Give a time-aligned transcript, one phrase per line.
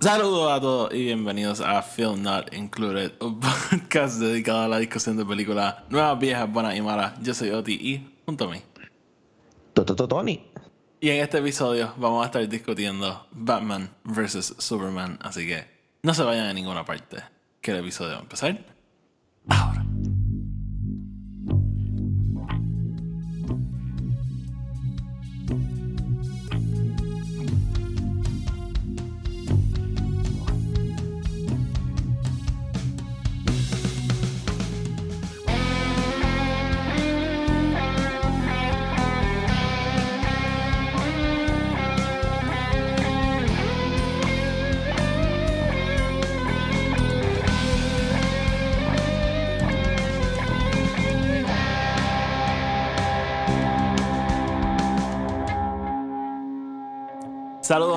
[0.00, 5.18] Saludos a todos y bienvenidos a Film Not Included, un podcast dedicado a la discusión
[5.18, 7.20] de películas nuevas, viejas, buenas y malas.
[7.20, 8.62] Yo soy Oti y junto a mí.
[9.74, 10.42] Tony.
[11.00, 14.54] Y en este episodio vamos a estar discutiendo Batman vs.
[14.56, 15.66] Superman, así que
[16.02, 17.18] no se vayan a ninguna parte,
[17.60, 18.64] que el episodio va a empezar
[19.50, 19.79] ahora.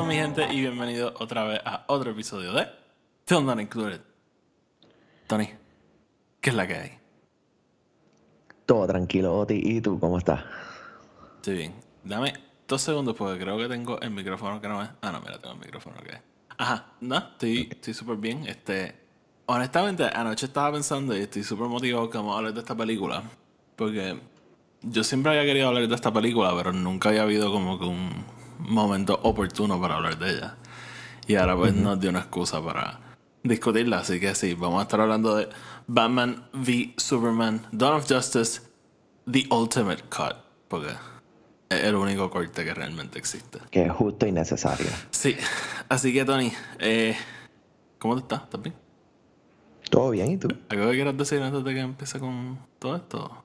[0.04, 2.68] Saludos mi gente y bienvenidos otra vez a otro episodio de
[3.26, 4.02] Film Not Included.
[5.28, 5.50] Tony,
[6.42, 6.92] ¿qué es la que hay?
[8.66, 9.62] Todo tranquilo, Oti.
[9.64, 10.44] ¿Y tú cómo estás?
[11.38, 11.76] Estoy bien.
[12.04, 12.34] Dame
[12.68, 14.90] dos segundos porque creo que tengo el micrófono que no es.
[15.02, 16.22] Ah, no, mira, tengo el micrófono que es.
[16.58, 18.46] Ajá, no, estoy súper bien.
[18.46, 18.94] Este,
[19.46, 23.24] honestamente, anoche estaba pensando y estoy súper motivado que vamos a hablar de esta película.
[23.78, 24.20] Porque
[24.82, 28.43] yo siempre había querido hablar de esta película, pero nunca había habido como que un
[28.64, 30.56] momento oportuno para hablar de ella.
[31.28, 33.00] Y ahora pues nos dio una excusa para
[33.44, 34.00] discutirla.
[34.00, 35.50] Así que sí, vamos a estar hablando de
[35.88, 38.62] Batman v Superman, Dawn of Justice,
[39.30, 40.36] The Ultimate Cut.
[40.68, 40.90] Porque
[41.70, 43.60] es el único corte que realmente existe.
[43.70, 44.88] Que es justo y necesario.
[45.12, 45.36] Sí.
[45.90, 47.16] Así que Tony, eh,
[48.00, 48.44] ¿cómo te estás?
[48.44, 48.76] ¿Estás bien?
[49.90, 50.48] Todo bien, ¿y tú?
[50.70, 53.44] ¿Algo que quieras decir antes de que empiece con todo esto?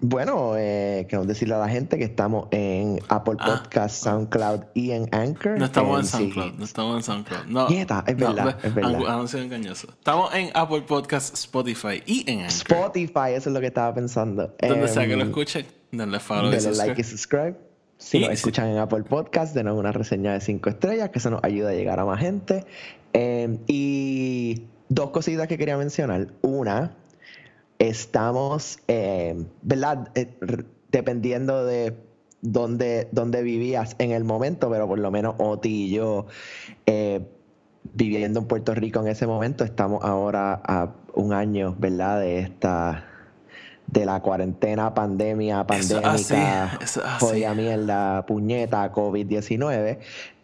[0.00, 4.90] Bueno, eh, queremos decirle a la gente que estamos en Apple Ah, Podcast, SoundCloud y
[4.90, 5.58] en Anchor.
[5.58, 6.10] No estamos en sí.
[6.18, 7.46] SoundCloud, no estamos en SoundCloud.
[7.46, 8.90] No, Nieta, es no, verdad, ve- es verdad.
[8.92, 9.88] angu- Anuncio engañoso.
[9.88, 12.52] Estamos en Apple Podcast, Spotify y en Anchor.
[12.76, 14.54] Spotify, eso es lo que estaba pensando.
[14.60, 16.86] Donde sea que lo Em, escuchen, denle follow y Denle subscribe.
[16.88, 17.56] like y subscribe.
[17.96, 21.30] Si Y nos escuchan en Apple Podcast, denos una reseña de 5 estrellas, que eso
[21.30, 22.66] nos ayuda a llegar a más gente.
[23.14, 26.28] Eh, y dos cositas que quería mencionar.
[26.42, 26.94] Una,
[27.78, 30.08] estamos, eh, ¿verdad?
[30.14, 30.36] Eh,
[30.90, 31.96] dependiendo de
[32.42, 36.26] dónde, dónde vivías en el momento, pero por lo menos Oti y yo,
[36.86, 37.20] eh,
[37.94, 42.20] viviendo en Puerto Rico en ese momento, estamos ahora a un año, ¿verdad?
[42.20, 43.04] De esta
[43.86, 47.00] de la cuarentena, pandemia, es pandémica, así.
[47.20, 49.98] jodida mierda, puñeta, COVID-19,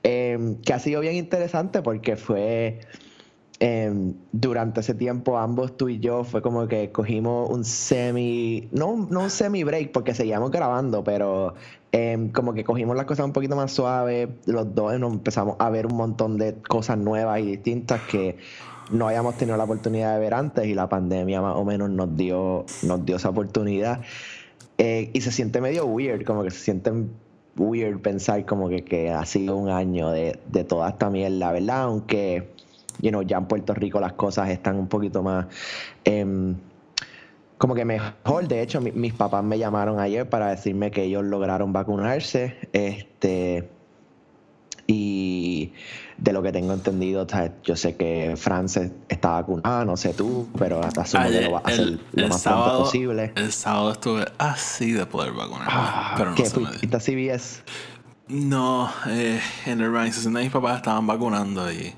[0.05, 2.81] eh, que ha sido bien interesante porque fue
[3.65, 3.93] eh,
[4.33, 9.21] durante ese tiempo ambos tú y yo fue como que cogimos un semi, no, no
[9.21, 11.55] un semi break porque seguíamos grabando, pero
[11.93, 15.71] eh, como que cogimos las cosas un poquito más suaves, los dos nos empezamos a
[15.71, 18.37] ver un montón de cosas nuevas y distintas que
[18.91, 22.17] no habíamos tenido la oportunidad de ver antes y la pandemia más o menos nos
[22.17, 24.01] dio, nos dio esa oportunidad.
[24.77, 26.91] Eh, y se siente medio weird, como que se siente
[27.57, 31.83] weird pensar como que, que ha sido un año de, de toda esta mierda, ¿verdad?
[31.83, 32.49] Aunque,
[33.03, 35.47] you know, ya en Puerto Rico las cosas están un poquito más...
[36.05, 36.55] em,
[37.59, 41.23] como que mejor, de hecho, mi- mis papás me llamaron ayer para decirme que ellos
[41.25, 42.57] lograron vacunarse.
[42.73, 43.69] Este,
[44.87, 45.73] y
[46.19, 47.27] de lo que tengo entendido,
[47.63, 51.59] yo sé que France está vacunada, no sé tú, pero asumo que Ayer, lo va
[51.59, 53.33] a hacer el, lo el más sábado, pronto posible.
[53.37, 57.01] el sábado estuve así de poder vacunar, Ah, pero no ¿Qué se me dio.
[57.01, 57.63] CBS?
[58.29, 61.95] No, eh, en la organización de mis papás estaban vacunando y,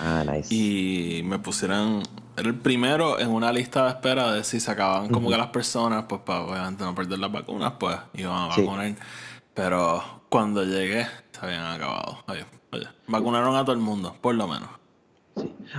[0.00, 0.54] Ah, nice.
[0.54, 2.02] y me pusieron
[2.36, 5.48] era el primero en una lista de espera de si se acababan como que las
[5.48, 8.60] personas, pues para obviamente no perder las vacunas, pues iban a Sí.
[8.62, 8.94] vacunar.
[9.54, 12.18] Pero cuando llegué, se habían acabado.
[12.28, 14.68] Oye, oye, vacunaron a todo el mundo, por lo menos.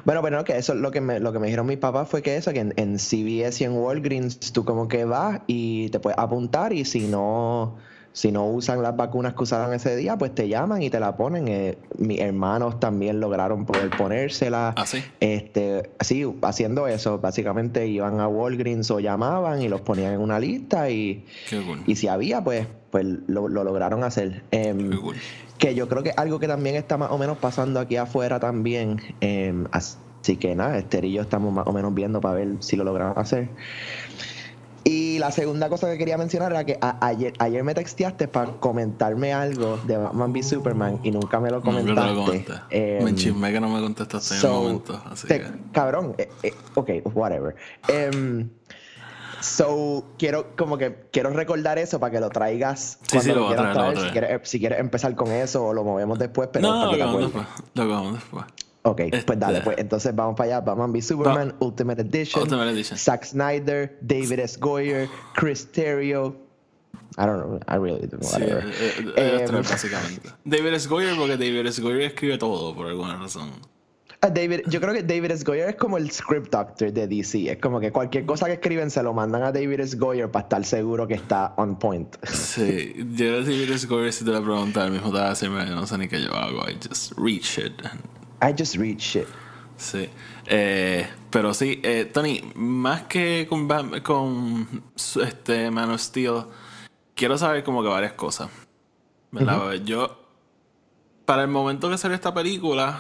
[0.06, 2.22] Bueno, pero no, que eso lo que me, lo que me dijeron mis papás fue
[2.22, 6.00] que eso, que en, en CVS y en Walgreens tú como que vas y te
[6.00, 7.78] puedes apuntar y si no,
[8.12, 11.16] si no usan las vacunas que usaron ese día, pues te llaman y te la
[11.16, 11.48] ponen.
[11.48, 14.74] Eh, mis hermanos también lograron poder ponérsela.
[14.76, 15.04] ¿Ah, sí?
[15.20, 20.40] Este, así, haciendo eso, básicamente iban a Walgreens o llamaban y los ponían en una
[20.40, 21.82] lista y, Qué cool.
[21.86, 24.44] y si había, pues, pues lo, lo lograron hacer.
[24.50, 25.16] Qué cool.
[25.58, 29.00] que yo creo que algo que también está más o menos pasando aquí afuera también.
[29.22, 32.76] em, así que nada, Esther y yo estamos más o menos viendo para ver si
[32.76, 33.50] lo logramos hacer.
[35.20, 39.34] Y la segunda cosa que quería mencionar era que ayer, ayer me texteaste para comentarme
[39.34, 42.14] algo de Batman v Superman y nunca me lo comentaste.
[42.14, 42.54] lo comenté.
[42.70, 45.04] Em, me chismé que no me contestaste en el momento.
[45.12, 45.48] Así te- que.
[45.74, 47.54] Cabrón, eh, eh, ok, whatever.
[47.90, 48.50] Em,
[49.42, 53.74] So, quiero como que quiero recordar eso para que lo traigas Sí, lo lo quieras
[53.74, 53.98] traer, lo traer.
[54.08, 57.26] Si quieres, si quieres empezar con eso o lo movemos después, pero No, lo acabamos
[57.26, 57.34] acuerdes.
[57.34, 57.70] después.
[57.74, 57.84] Lo
[58.14, 58.46] después.
[58.84, 60.62] Ok, pues dale, Este- pues entonces vamos para allá.
[60.62, 62.44] Batman v Superman, Ultimate Edition.
[62.44, 62.98] Ultimate Edition.
[62.98, 64.58] Zack Snyder, David S.
[64.60, 66.36] Goyer, Chris Terrio.
[67.18, 70.30] I don't know, I really don't know, Sí, eh, eh, tres, básicamente.
[70.46, 70.88] David S.
[70.88, 71.82] Goyer, porque David S.
[71.82, 73.52] Goyer escribe todo por alguna razón.
[74.22, 75.44] Ah, David, yo creo que David S.
[75.46, 77.52] Goyer es como el script doctor de DC.
[77.52, 79.98] Es como que cualquier cosa que escriben se lo mandan a David S.
[79.98, 82.16] Goyer para estar seguro que está on point.
[82.28, 83.88] Sí, yo era David S.
[83.88, 85.98] Goyer si te la preguntas, el mismo te va a decir, "Mira, yo no sé
[85.98, 87.74] ni qué yo hago, I just read shit.
[88.42, 89.28] I just read shit.
[89.78, 90.10] Sí,
[90.46, 93.68] eh, pero sí, eh, Tony, más que con,
[94.02, 94.84] con
[95.24, 96.44] este Man of Steel,
[97.16, 98.50] quiero saber como que varias cosas.
[99.32, 99.74] ¿Verdad?
[99.86, 100.20] Yo,
[101.26, 103.00] para el momento que salió esta película,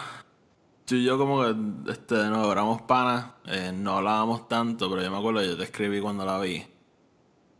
[0.85, 5.11] tú y yo como que este, nos éramos panas, eh, no hablábamos tanto, pero yo
[5.11, 6.65] me acuerdo, yo te escribí cuando la vi.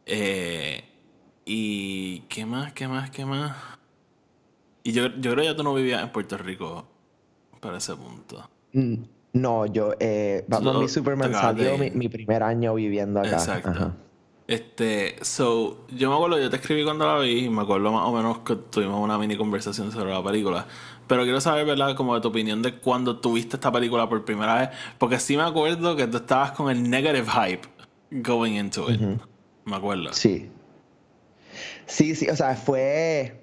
[0.05, 0.83] Eh,
[1.45, 3.55] y, ¿qué más, qué más, qué más?
[4.83, 6.87] Y yo, yo creo que ya tú no vivías en Puerto Rico
[7.59, 8.49] para ese punto.
[8.73, 8.95] Mm,
[9.33, 13.31] No, yo, eh, Batman v Superman salió de mi, primer año viviendo acá.
[13.31, 13.69] Exacto.
[13.69, 13.95] Ajá.
[14.47, 18.07] Este, so, yo me acuerdo, yo te escribí cuando la vi, y me acuerdo más
[18.07, 20.65] o menos que tuvimos una mini conversación sobre la película.
[21.05, 21.95] Pero quiero saber, ¿verdad?
[21.95, 24.69] Como de tu opinión de cuando tuviste esta película por primera vez.
[24.97, 27.61] Porque sí me acuerdo que tú estabas con el negative hype
[28.11, 28.99] going into it.
[29.65, 30.13] Me acuerdo.
[30.13, 30.49] Sí.
[31.85, 33.38] Sí, sí, o sea, fue.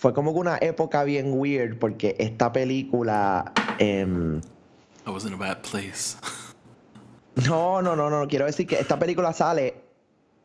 [0.00, 3.52] Fue como que una época bien weird porque esta película.
[3.78, 4.40] em,
[5.06, 6.16] I was in a bad place.
[7.46, 8.26] no, no, no, no.
[8.26, 9.74] Quiero decir que esta película sale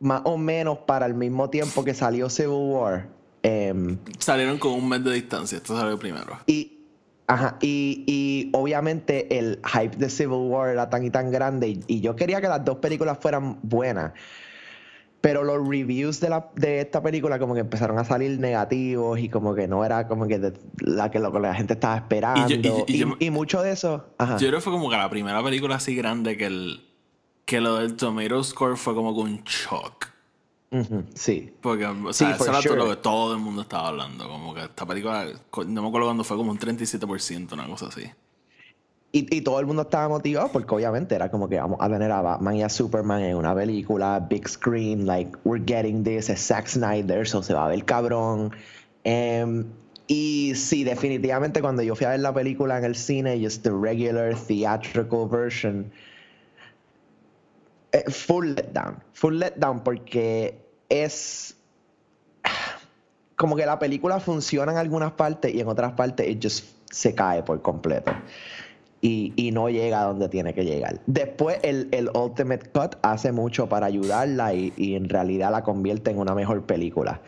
[0.00, 3.08] más o menos para el mismo tiempo que salió Civil War.
[3.42, 5.56] Em, Salieron con un mes de distancia.
[5.56, 6.38] Esto salió primero.
[6.46, 6.80] y,
[7.26, 11.68] ajá, y, y obviamente el hype de Civil War era tan y tan grande.
[11.68, 14.12] Y, y yo quería que las dos películas fueran buenas.
[15.26, 19.28] Pero los reviews de, la, de esta película como que empezaron a salir negativos y
[19.28, 22.48] como que no era como que de- la que lo que la gente estaba esperando.
[22.48, 24.06] Y yo- y- y yo- y mucho de eso.
[24.18, 24.34] Ajá.
[24.36, 26.80] Yo creo que fue como que la primera película así grande que el
[27.44, 30.06] que lo del Tomato Score fue como que un shock.
[31.14, 31.52] Sí.
[31.60, 34.28] Porque, o Sí, sea, eso for era todo lo que todo el mundo estaba hablando.
[34.28, 35.26] Como que esta película,
[35.66, 38.02] no me acuerdo cuando fue como un 37%, una cosa así.
[39.18, 42.20] Y, todo el mundo estaba motivado porque obviamente era como que vamos a tener a
[42.20, 46.66] Batman y a Superman en una película, big screen, like, we're getting this, es Zack
[46.66, 48.54] Snyder, so se va a ver cabrón.
[49.04, 49.64] Em,
[50.06, 53.70] y sí, definitivamente cuando yo fui a ver la película en el cine, just the
[53.70, 55.90] regular theatrical version,
[57.92, 60.60] eh, full letdown, full letdown porque
[60.90, 61.56] es
[63.36, 67.14] como que la película funciona en algunas partes y en otras partes it just se
[67.14, 68.12] cae por completo.
[69.02, 71.00] Y, y no llega a donde tiene que llegar.
[71.06, 76.10] Después el, el Ultimate Cut hace mucho para ayudarla y, y en realidad la convierte
[76.10, 77.20] en una mejor película.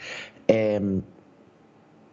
[0.48, 1.02] Em,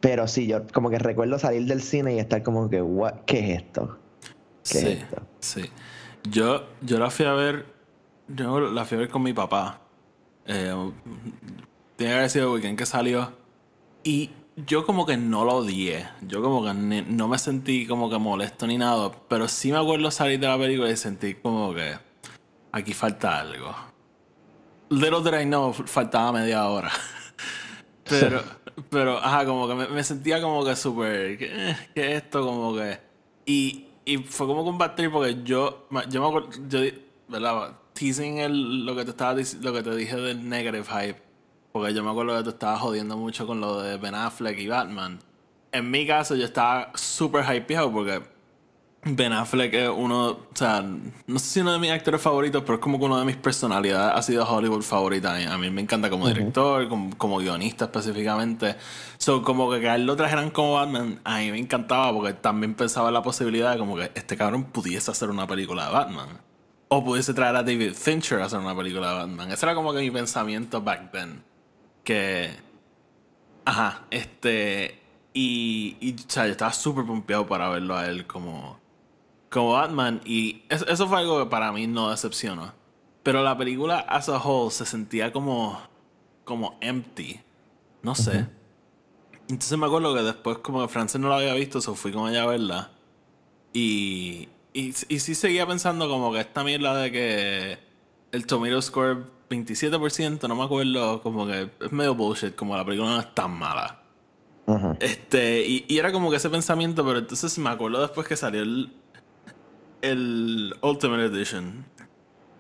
[0.02, 3.22] pero sí, yo como que recuerdo salir del cine y estar como que, "What?
[3.26, 3.98] ¿qué es esto?
[4.70, 5.22] ¿Qué Sí, es esto?
[5.40, 5.62] sí.
[6.30, 7.66] Yo, yo la fui a ver,
[8.28, 9.80] yo la fui a ver con mi papá.
[10.48, 10.74] Eh,
[11.96, 13.32] tiene que haber sido el weekend que salió.
[14.04, 16.08] Y yo como que no lo odié.
[16.22, 19.12] Yo como que ni- no me sentí como que molesto ni nada.
[19.28, 21.98] Pero sí me acuerdo salir de la película y sentí como que
[22.72, 23.76] aquí falta algo.
[24.90, 26.92] Little did I know, faltaba media hora.
[28.08, 28.44] Pero,
[28.92, 32.46] pero, ajá, como que me, me sentía como que súper, ¿qué, qué es esto?
[32.46, 33.00] Como que...
[33.48, 36.80] Y, y fue como combatir porque yo, yo me acuerdo, yo,
[37.28, 37.72] ¿verdad?
[37.94, 41.22] Teasing el, lo, que te estaba, lo que te dije del negative hype.
[41.76, 44.66] Porque yo me acuerdo que tú estabas jodiendo mucho con lo de Ben Affleck y
[44.66, 45.20] Batman.
[45.74, 48.22] En mi caso yo estaba súper hypeado porque
[49.04, 52.76] Ben Affleck es uno, o sea, no sé si uno de mis actores favoritos, pero
[52.76, 55.36] es como que una de mis personalidades ha sido Hollywood favorita.
[55.36, 58.78] A mí me encanta como director, como, como guionista específicamente.
[59.18, 62.32] So, como que que a él lo trajeran como Batman, a mí me encantaba porque
[62.32, 65.92] también pensaba en la posibilidad de como que este cabrón pudiese hacer una película de
[65.92, 66.40] Batman.
[66.88, 69.52] O pudiese traer a David Fincher a hacer una película de Batman.
[69.52, 71.44] Ese era como que mi pensamiento back then.
[72.06, 72.52] Que...
[73.66, 75.02] Ajá, este...
[75.34, 78.80] Y, y o sea, yo estaba súper pompeado para verlo a él como
[79.50, 82.74] como Batman y es- eso fue algo que para mí no decepcionó.
[83.24, 85.80] Pero la película as a whole se sentía como
[86.46, 87.42] como empty.
[88.04, 88.48] No sé.
[89.50, 92.30] Entonces me acuerdo que después como que Frances no la había visto, so fui con
[92.30, 92.92] ella a verla.
[93.74, 97.80] Y, y, y sí seguía pensando como que esta mierda de que
[98.32, 103.10] el Tomato Score 27%, no me acuerdo, como que es medio bullshit, como la película
[103.10, 104.02] no es tan mala.
[105.00, 108.64] Este, y, y era como que ese pensamiento, pero entonces me acuerdo después que salió
[108.64, 108.92] el,
[110.02, 111.86] el Ultimate Edition.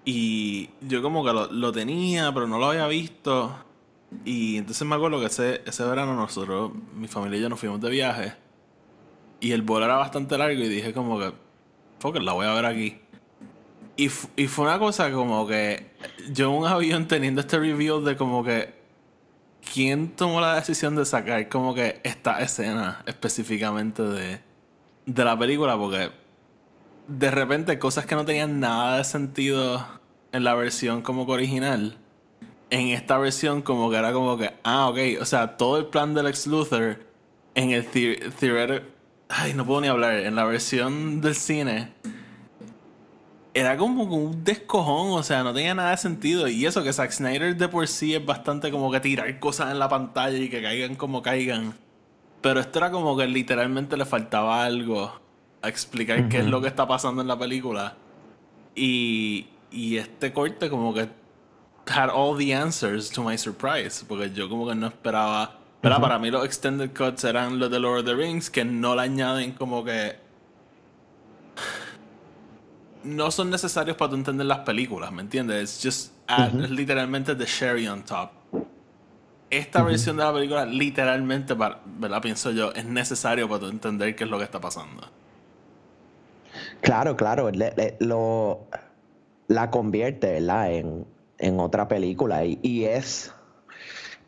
[0.03, 3.55] Y yo como que lo, lo tenía, pero no lo había visto.
[4.23, 7.81] Y entonces me acuerdo que ese, ese verano nosotros, mi familia y yo nos fuimos
[7.81, 8.33] de viaje.
[9.39, 11.33] Y el vuelo era bastante largo y dije como que,
[11.99, 12.99] fuck it, la voy a ver aquí.
[13.97, 15.91] Y, y fue una cosa como que
[16.31, 18.73] yo en un avión teniendo este review de como que
[19.73, 24.39] quién tomó la decisión de sacar como que esta escena específicamente de,
[25.05, 26.11] de la película porque
[27.07, 29.85] de repente cosas que no tenían nada de sentido
[30.31, 31.97] en la versión como que original
[32.69, 36.13] en esta versión como que era como que ah ok o sea todo el plan
[36.13, 36.99] del ex Luthor
[37.55, 38.91] en el the- theater
[39.29, 41.93] ay no puedo ni hablar en la versión del cine
[43.55, 46.49] era como un descojón, o sea, no tenía nada de sentido.
[46.49, 49.79] Y eso que Zack Snyder de por sí es bastante como que tirar cosas en
[49.79, 51.73] la pantalla y que caigan como caigan.
[52.41, 55.09] Pero esto era como que literalmente le faltaba algo
[55.61, 57.95] a explicar qué es lo que está pasando en la película.
[58.75, 61.07] Y, y este corte como que
[61.87, 64.03] had all the answers to my surprise.
[64.05, 65.59] Porque yo como que no esperaba...
[65.81, 66.01] ¿verdad?
[66.01, 69.03] Para mí los extended cuts eran los de Lord of the Rings que no le
[69.03, 70.24] añaden como que
[73.05, 75.63] no son necesarios para entender las películas, ¿me entiendes?
[75.63, 78.31] It's just add- es literalmente the cherry on top.
[79.49, 82.21] Esta versión de la película, literalmente, para, ¿verdad?
[82.21, 85.07] Pienso yo, es necesario para entender qué es lo que está pasando.
[86.81, 88.67] Claro, claro, le- le- lo,
[89.47, 90.71] la convierte, ¿verdad?
[90.73, 91.05] En,
[91.37, 93.33] en otra película y, y es,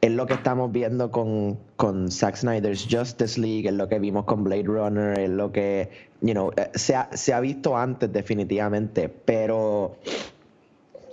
[0.01, 4.25] es lo que estamos viendo con, con Zack Snyder's Justice League, es lo que vimos
[4.25, 8.11] con Blade Runner, es lo que, you know, eh, se ha, se ha visto antes
[8.11, 9.97] definitivamente, pero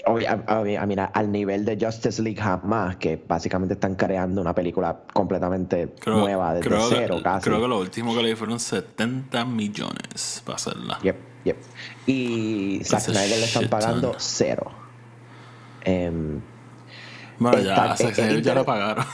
[0.06, 4.40] obvi- a- obvi- a- mira, al nivel de Justice League jamás, que básicamente están creando
[4.40, 7.44] una película completamente Creo, nueva desde creo cero que, casi.
[7.48, 10.98] creo que lo último que le fueron 70 millones para hacerla.
[11.02, 11.56] Yep, yep.
[12.06, 14.20] Y Zack That's Snyder le están pagando ton.
[14.20, 14.70] cero.
[15.82, 16.40] Em,
[17.38, 19.04] Bueno, Está- ya, Zack es Snyder ya lo pagaron.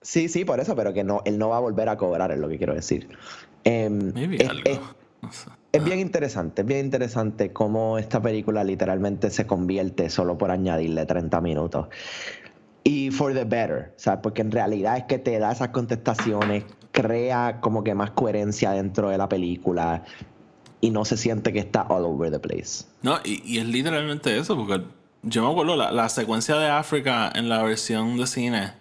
[0.00, 2.38] sí, sí, por eso, pero que no, él no va a volver a cobrar, es
[2.38, 3.08] lo que quiero decir.
[3.64, 4.62] Em, Maybe es, algo.
[4.64, 4.80] es-
[5.72, 11.06] es bien interesante, es bien interesante cómo esta película literalmente se convierte solo por añadirle
[11.06, 11.86] 30 minutos.
[12.84, 14.20] Y for the better, ¿sabes?
[14.22, 19.08] Porque en realidad es que te da esas contestaciones, crea como que más coherencia dentro
[19.08, 20.02] de la película
[20.80, 22.84] y no se siente que está all over the place.
[23.02, 24.82] No, y, y es literalmente eso, porque
[25.22, 28.72] yo me acuerdo, la, la secuencia de África en la versión de cine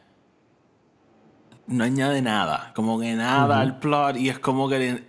[1.71, 5.05] no añade nada, como que nada al plot, y es como que.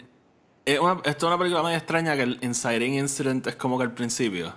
[0.64, 3.84] Es una, esto es una película medio extraña que el Inciting Incident es como que
[3.84, 4.54] al principio.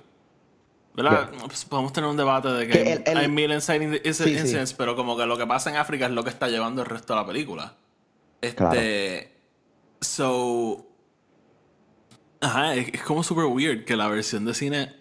[0.95, 1.29] ¿Verdad?
[1.45, 4.23] Pues podemos tener un debate de que, Que el- el- hay mil inciting inci- Sí,
[4.23, 4.29] sí.
[4.31, 6.87] incidents, pero como que lo que pasa en África es lo que está llevando el
[6.87, 7.73] resto de la película.
[8.41, 8.55] Este.
[8.55, 8.79] Claro.
[9.99, 10.85] So.
[12.41, 14.93] Ajá, es, es como super weird que la versión de cine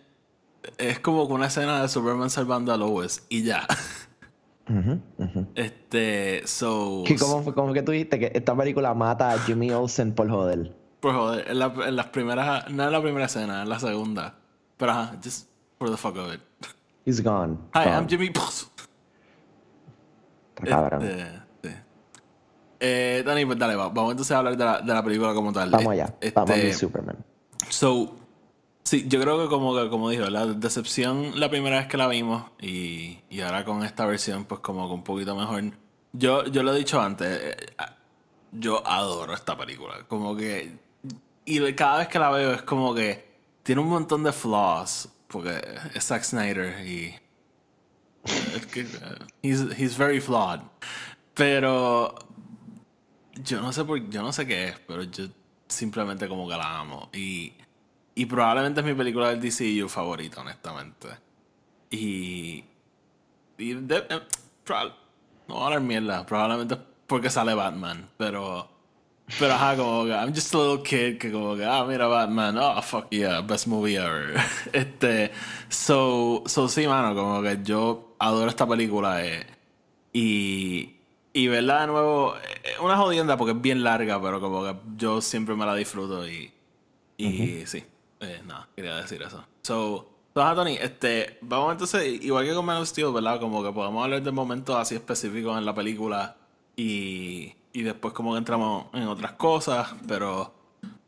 [0.79, 3.67] es como una escena de Superman salvando a Lois y ya.
[5.55, 7.05] Este, so.
[7.43, 10.75] Fue- como que tú dijiste que esta película mata a Jimmy Olsen por joder.
[11.01, 12.71] Por joder, en, la- en las primeras.
[12.71, 14.37] No en la primera escena, en la segunda.
[14.77, 16.41] Pero ajá, just for the fuck of it.
[17.05, 17.59] He's gone.
[17.75, 17.97] Hi, Gone.
[17.97, 18.27] I'm Jimmy.
[18.29, 18.47] Está
[20.67, 21.03] cabrón.
[21.03, 21.35] Este.
[22.81, 25.53] Eh, Dani, pues dale, va- vamos entonces a hablar de la, de la película como
[25.53, 25.71] tal.
[25.71, 26.15] Vamos allá.
[26.21, 27.17] Este, Vamos a ver Superman.
[27.69, 28.17] So,
[28.85, 32.45] sí, yo creo que como, como dijo, la decepción la primera vez que la vimos
[32.61, 35.65] y, y ahora con esta versión pues como que un poquito mejor.
[36.13, 37.57] Yo, yo lo he dicho antes, eh,
[38.53, 40.05] yo adoro esta película.
[40.07, 40.79] Como que...
[41.45, 45.61] Y cada vez que la veo es como que tiene un montón de flaws porque
[45.95, 47.15] es Zack Snyder y...
[48.25, 48.87] Es que, eh,
[49.43, 50.61] he's, he's very flawed.
[51.35, 52.15] Pero
[53.43, 55.27] yo no sé por, yo no sé qué es, pero yo
[55.69, 57.11] simplemente como que la amo.
[57.13, 57.53] Y,
[58.15, 61.09] y probablemente es mi película del DCU favorita, honestamente.
[61.91, 62.65] Y.
[63.59, 64.21] y de- eh,
[65.49, 68.71] no voy a hablar mierda, probablemente porque sale Batman, pero.
[69.39, 72.59] Pero ajá, como que I'm just a little kid que como que, ah, mira Batman,
[72.59, 74.35] oh, fuck yeah, best movie ever.
[74.73, 75.31] este,
[75.71, 79.47] so, so sí, mano, como que yo adoro esta película eh,
[80.13, 80.97] y,
[81.33, 85.23] y verla de nuevo, es una jodienda porque es bien larga, pero como que yo
[85.23, 86.53] siempre me la disfruto y,
[87.17, 87.83] y sí,
[88.25, 89.45] eh, nada, quería decir eso.
[89.63, 93.39] So, Tony, este, vamos entonces, igual que con Man of Steel, ¿verdad?
[93.39, 96.37] Como que podemos hablar de momentos así específicos en la película
[96.77, 100.53] y, y después como que entramos en otras cosas, pero...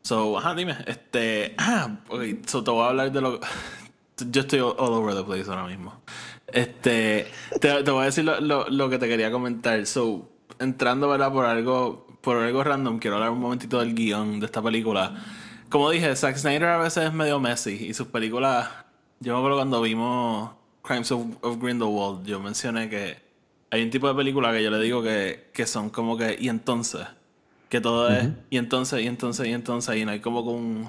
[0.01, 1.55] So, ajá, dime, este...
[1.57, 3.39] Ah, ok, so te voy a hablar de lo...
[4.31, 6.01] Yo estoy all over the place ahora mismo.
[6.47, 7.27] Este,
[7.59, 9.85] te, te voy a decir lo, lo, lo que te quería comentar.
[9.85, 11.31] So, entrando, ¿verdad?
[11.31, 15.15] Por algo, por algo random, quiero hablar un momentito del guion de esta película.
[15.69, 18.69] Como dije, Zack Snyder a veces es medio messy y sus películas
[19.19, 20.51] yo me acuerdo cuando vimos
[20.83, 23.17] Crimes of, Grindelwald, yo mencioné que
[23.71, 26.49] hay un tipo de película que yo le digo que, que son como que, y
[26.49, 27.07] entonces,
[27.67, 30.87] que todo es, y entonces, y entonces, y entonces, y no hay como un,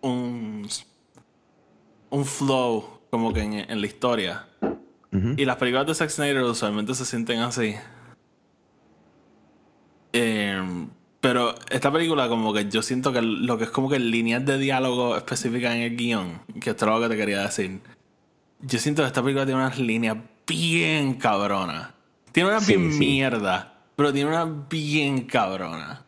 [0.00, 0.68] un,
[2.10, 4.46] un flow como que en, la historia.
[5.36, 7.74] Y las películas de Zack Snyder usualmente se sienten así.
[10.12, 10.88] Eh,
[11.26, 14.58] pero esta película, como que yo siento que lo que es como que líneas de
[14.58, 17.80] diálogo específicas en el guion, que esto es lo que te quería decir.
[18.60, 21.90] Yo siento que esta película tiene unas líneas bien cabronas.
[22.30, 26.04] Tiene una bien mierda, pero tiene una bien cabrona.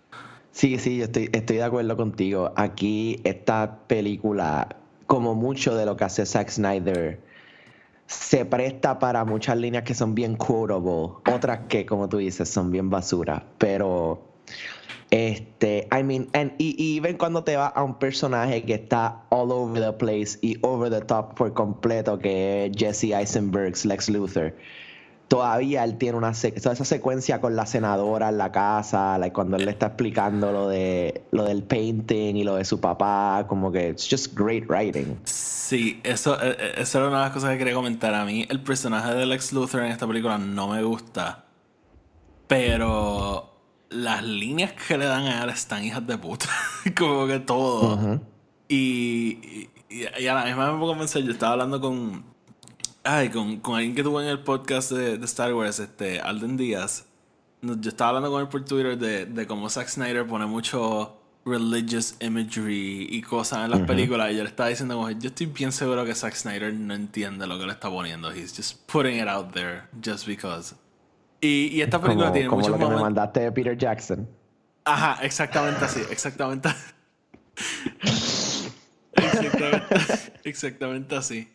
[0.52, 2.52] Sí, sí, yo estoy, estoy de acuerdo contigo.
[2.54, 4.68] Aquí esta película,
[5.08, 7.20] como mucho de lo que hace Zack Snyder,
[8.06, 12.70] se presta para muchas líneas que son bien quotable, otras que, como tú dices, son
[12.70, 13.44] bien basura.
[13.58, 14.27] Pero
[15.10, 19.50] este, I mean, and, y, ven cuando te va a un personaje que está all
[19.50, 24.54] over the place y over the top por completo, que es Jesse Eisenberg's Lex Luthor.
[25.28, 29.66] Todavía él tiene una esa secuencia con la senadora en la casa, like cuando él
[29.66, 33.90] le está explicando lo de lo del painting y lo de su papá, como que
[33.90, 35.18] it's just great writing.
[35.24, 38.14] Sí, eso, eh, eh, eso era una de las cosas que quería comentar.
[38.14, 41.44] A mí el personaje de Lex Luthor en esta película no me gusta.
[42.46, 43.57] Pero
[43.90, 46.48] las líneas que le dan a él están hijas de puta.
[46.96, 48.20] como que todo.
[48.68, 52.24] y, y, a la misma vez me pongo a pensar, yo estaba hablando con.
[53.04, 56.56] Ay, con, con alguien que tuvo en el podcast de, de, Star Wars, este, Alden
[56.56, 57.06] Díaz.
[57.62, 62.14] Yo estaba hablando con él por Twitter de, de cómo Zack Snyder pone mucho religious
[62.20, 64.30] imagery y cosas en las películas.
[64.32, 67.46] Y yo le estaba diciendo, como, yo estoy bien seguro que Zack Snyder no entiende
[67.46, 68.30] lo que le está poniendo.
[68.30, 70.74] He's just putting it out there just because.
[71.40, 74.28] Y, y esta película tiene como muchos lo que me mandaste de Peter Jackson.
[74.84, 76.70] Ajá, exactamente así, exactamente.
[79.12, 79.96] exactamente,
[80.44, 81.48] exactamente así.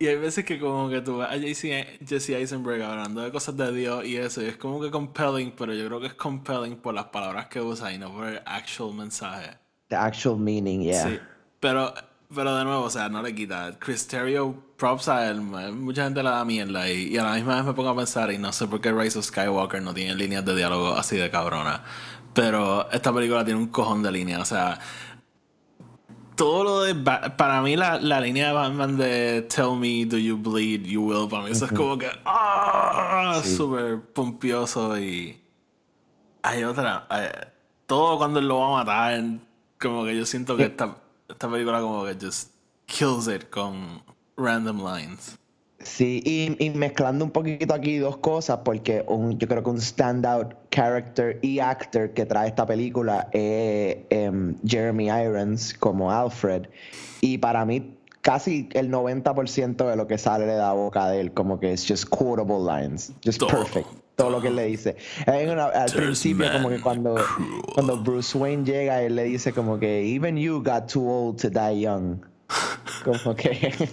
[0.00, 3.72] Y hay veces que como que tú ves a Jesse, Eisenberg hablando de cosas de
[3.72, 6.94] Dios y eso, y es como que compelling, pero yo creo que es compelling por
[6.94, 9.58] las palabras que usa y no por el actual mensaje.
[9.88, 11.02] The actual meaning, yeah.
[11.02, 11.18] Sí,
[11.58, 11.92] pero
[12.34, 13.78] pero de nuevo, o sea, no le quita.
[13.78, 15.40] Chris Terrio, props a él.
[15.40, 16.90] Mucha gente le da mierda.
[16.90, 18.92] Y, y a la misma vez me pongo a pensar, y no sé por qué
[18.92, 21.82] Rise of Skywalker no tiene líneas de diálogo así de cabrona.
[22.34, 24.40] Pero esta película tiene un cojón de líneas.
[24.42, 24.78] O sea,
[26.36, 26.94] todo lo de.
[26.94, 31.28] Para mí, la, la línea de Batman de Tell me, do you bleed, you will.
[31.28, 32.08] Para mí, eso es como que.
[32.26, 33.40] ¡Ah!
[33.42, 34.98] Súper pompioso.
[34.98, 35.42] Y.
[36.42, 37.08] Hay otra.
[37.86, 39.24] todo cuando él lo va a matar.
[39.80, 40.94] Como que yo siento que está
[41.28, 42.50] esta película como que just
[42.86, 44.02] kills it con
[44.36, 45.38] random lines.
[45.80, 46.22] Sí,
[46.58, 51.38] y, mezclando un poquito aquí dos cosas, porque un, yo creo que un standout character
[51.40, 56.66] y actor que trae esta película es em, Jeremy Irons como Alfred.
[57.20, 61.32] Y para mí, casi el 90% de lo que sale de la boca de él,
[61.32, 64.96] como que es just quotable lines, just perfect todo lo que él le dice.
[65.26, 67.16] al principio, como que cuando,
[67.72, 71.48] cuando Bruce Wayne llega, él le dice como que, even you got too old to
[71.48, 72.20] die young.
[73.04, 73.50] Como que...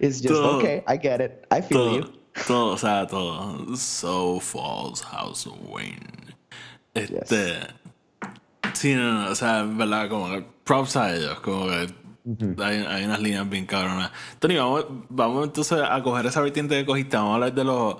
[0.00, 2.04] It's just, okay, I get it, I feel you.
[2.46, 3.74] Todo, o sea, todo.
[3.74, 5.98] So falls House Wayne.
[6.94, 7.56] Este...
[8.74, 11.92] Sí, no, no, o sea, verdad, como que props a ellos, como que
[12.62, 14.10] hay, hay, unas líneas bien cabronas.
[14.38, 17.96] Tony, vamos, vamos entonces a coger esa vertiente que cogiste, vamos a hablar de los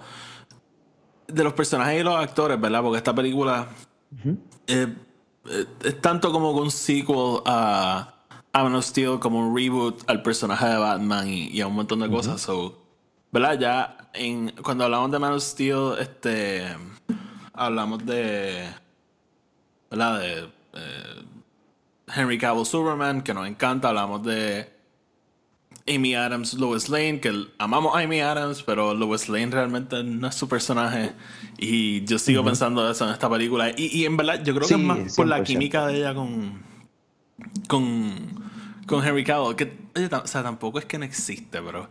[1.29, 2.83] de los personajes y los actores, ¿verdad?
[2.83, 3.69] Porque esta película
[4.67, 4.95] eh,
[5.47, 8.15] eh, es tanto como un sequel a,
[8.53, 12.01] a Man of Steel, como un reboot al personaje de Batman y, a un montón
[12.01, 12.41] de cosas.
[12.41, 12.83] So,
[13.31, 13.59] ¿Verdad?
[13.59, 16.67] Ya en, cuando hablamos de Man of Steel, este,
[17.53, 18.69] hablamos de.
[19.91, 20.21] ¿Verdad?
[20.21, 20.39] De
[20.75, 21.23] eh,
[22.15, 23.89] Henry Cavill Superman, que nos encanta.
[23.89, 24.69] Hablamos de
[25.89, 30.35] Amy Adams, Lois Lane, que amamos a Amy Adams, pero Lois Lane realmente no es
[30.35, 31.13] su personaje.
[31.59, 33.71] Y yo sigo pensando eso en esta película.
[33.77, 36.63] Y, y en verdad, yo creo que es más por la química de ella con.
[37.69, 38.51] con.
[38.87, 39.57] con Henry Cavill.
[39.57, 39.77] Que,
[40.13, 41.89] o sea, tampoco es que no existe, pero.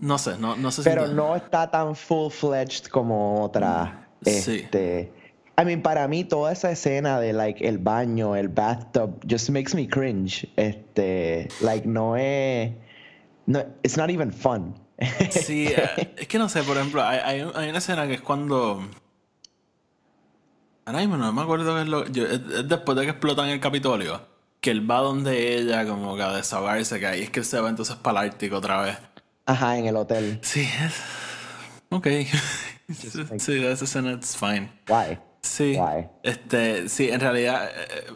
[0.00, 0.88] No sé, no, no sé si.
[0.88, 4.08] Pero no está tan full-fledged como otra.
[4.24, 5.12] Este.
[5.56, 9.74] I mean, para mí toda esa escena de like el baño, el bathtub, just makes
[9.74, 10.48] me cringe.
[10.56, 12.72] Este, like no es
[13.46, 14.74] no, it's not even fun.
[15.30, 18.88] sí, eh, es que no sé, por ejemplo, hay, hay, una escena que es cuando.
[20.86, 22.04] Ahora mismo no me acuerdo que es lo.
[22.04, 24.34] es, después de que explotan el Capitolio.
[24.60, 27.60] Que él va donde ella, como que a desahogarse, que ahí es que él se
[27.60, 28.96] va entonces para el Ártico otra vez.
[29.44, 30.38] Ajá, en el hotel.
[30.40, 31.02] Sí, es.
[31.90, 32.06] Ok.
[33.38, 34.72] sí, esa escena es fine.
[34.88, 35.18] Why?
[35.44, 35.76] Sí.
[36.22, 37.68] Este, sí, en realidad.
[37.74, 38.12] Eh,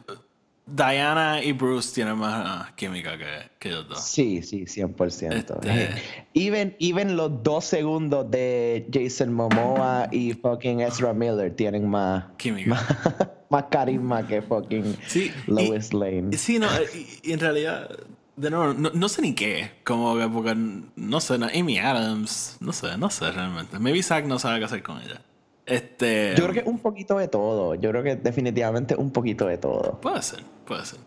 [0.71, 3.25] Diana y Bruce tienen más ah, química que,
[3.59, 4.05] que ellos dos.
[4.05, 5.33] Sí, sí, 100%.
[5.33, 6.03] Este-
[6.35, 12.69] Even, even los dos segundos de Jason Momoa y fucking Ezra Miller tienen más, Química.
[12.71, 12.85] más,
[13.51, 16.37] más carisma que fucking Sí, y- Lois Lane.
[16.37, 16.87] Sí, no, eh,
[17.25, 17.89] y, y en realidad,
[18.37, 19.71] de nuevo, no, no sé ni qué.
[19.85, 23.79] Como que, porque, no sé, no, Amy Adams, no sé, no sé realmente.
[23.79, 25.23] Maybe Zack no sabe qué hacer con ella.
[25.69, 26.35] Este.
[26.37, 27.75] Yo creo que un poquito de todo.
[27.75, 30.01] Yo creo que definitivamente un poquito de todo.
[30.01, 30.99] Puede ser, puede ser.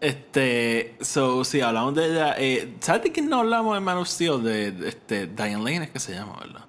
[0.00, 4.08] Este, so, si hablamos de ella, eh, ¿sabes de quién no hablamos en Man of
[4.08, 4.42] Steel?
[4.42, 6.64] De, de, este, Diane Lane es que se llama, ¿verdad?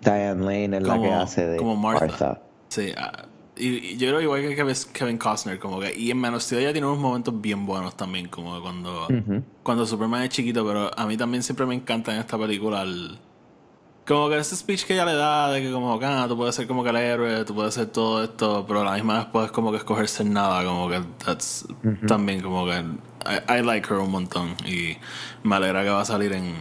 [0.00, 2.06] Diane Lane es la que hace de como Martha.
[2.06, 2.42] Martha.
[2.68, 6.18] Sí, ah, y, y yo creo igual que Kevin, Kevin Costner, como que, y en
[6.18, 9.06] Man of Steel ella tiene unos momentos bien buenos también, como cuando,
[9.62, 13.18] cuando Superman es chiquito, pero a mí también siempre me encanta en esta película el,
[14.06, 16.54] como que ese speech que ella le da de que como que ah, tú puedes
[16.54, 19.26] ser como que el héroe, tú puedes ser todo esto, pero a la misma vez
[19.32, 21.66] puedes como que escoger ser nada, como que that's
[22.06, 24.96] también como que I, I like her un montón y
[25.42, 26.54] me alegra que va a salir en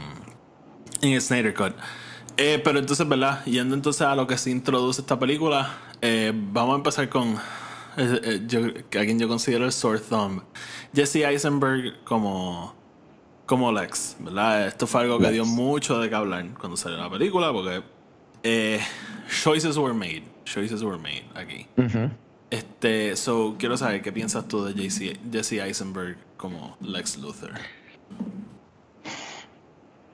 [1.01, 1.73] en Snyder Cut.
[2.37, 3.45] Eh, pero entonces, ¿verdad?
[3.45, 7.35] Yendo entonces a lo que se introduce esta película, eh, vamos a empezar con
[7.97, 8.65] eh, eh, yo-
[8.99, 10.41] a quien yo considero el sore thumb.
[10.93, 12.73] Jesse Eisenberg como,
[13.45, 14.67] como Lex, ¿verdad?
[14.67, 15.33] Esto fue algo que Lex.
[15.33, 17.83] dio mucho de qué hablar cuando salió la película, porque
[18.43, 18.79] eh,
[19.43, 20.23] choices were made.
[20.45, 21.67] Choices were made aquí.
[21.77, 22.11] Ujú.
[22.49, 27.51] Este, so, quiero saber qué piensas tú de JC Jesse Eisenberg como Lex Luthor.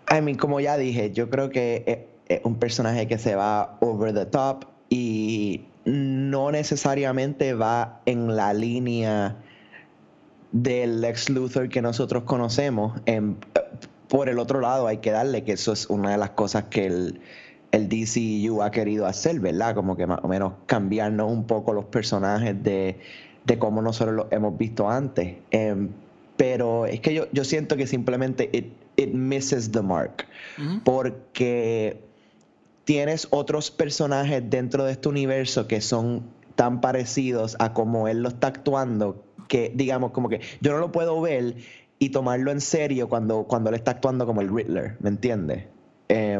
[0.09, 3.77] I mean, como ya dije, yo creo que es, es un personaje que se va
[3.81, 9.37] over the top y no necesariamente va en la línea
[10.51, 12.99] del Lex Luthor que nosotros conocemos.
[13.05, 13.37] En-
[14.07, 16.85] por el otro lado, hay que darle que eso es una de las cosas que
[16.85, 17.21] el,
[17.71, 19.73] el DCU ha querido hacer, ¿verdad?
[19.73, 22.99] Como que más o menos cambiarnos un poco los personajes de,
[23.45, 25.37] de cómo nosotros los hemos visto antes.
[25.51, 25.89] Em,
[26.35, 30.25] pero es que yo, yo siento que simplemente it, it misses the mark.
[30.83, 32.01] Porque
[32.83, 36.23] tienes otros personajes dentro de este universo que son
[36.55, 40.93] tan parecidos a como él lo está actuando que digamos como que yo no lo
[40.93, 41.55] puedo ver
[41.99, 45.65] y tomarlo en serio cuando, cuando él está actuando como el Riddler, ¿me entiendes?
[46.07, 46.39] Em,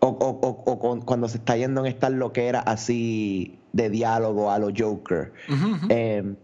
[0.00, 4.50] o o- o- o con- cuando se está yendo en esta loquera así de diálogo
[4.50, 5.32] a lo Joker.
[5.90, 6.34] Em,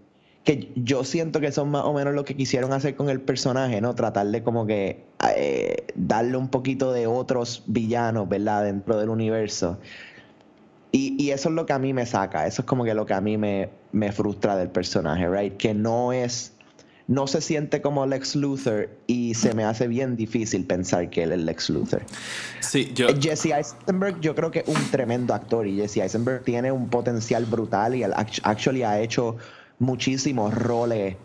[0.44, 3.80] que yo siento que son más o menos lo que quisieron hacer con el personaje,
[3.80, 3.94] ¿no?
[3.96, 5.04] Tratar de como que
[5.36, 8.62] eh, darle un poquito de otros villanos, ¿verdad?
[8.64, 9.78] Dentro del universo.
[10.96, 13.04] Y, y eso es lo que a mí me saca, eso es como que lo
[13.04, 15.56] que a mí me, me frustra del personaje, ¿right?
[15.56, 16.52] Que no es,
[17.08, 21.32] no se siente como Lex Luthor y se me hace bien difícil pensar que él
[21.32, 22.02] es Lex Luthor.
[22.60, 23.08] Sí, yo.
[23.08, 26.88] Eh, Jesse Eisenberg yo creo que es un tremendo actor y Jesse Eisenberg tiene un
[26.88, 29.36] potencial brutal y él act- actually ha hecho
[29.80, 31.16] muchísimos roles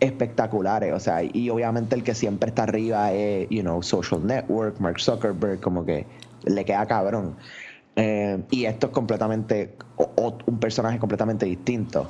[0.00, 4.78] espectaculares, o sea, y obviamente el que siempre está arriba es, you know, Social Network,
[4.80, 6.06] Mark Zuckerberg, como que
[6.44, 7.36] le queda cabrón.
[7.96, 12.08] Eh, y esto es completamente o- o- un personaje completamente distinto.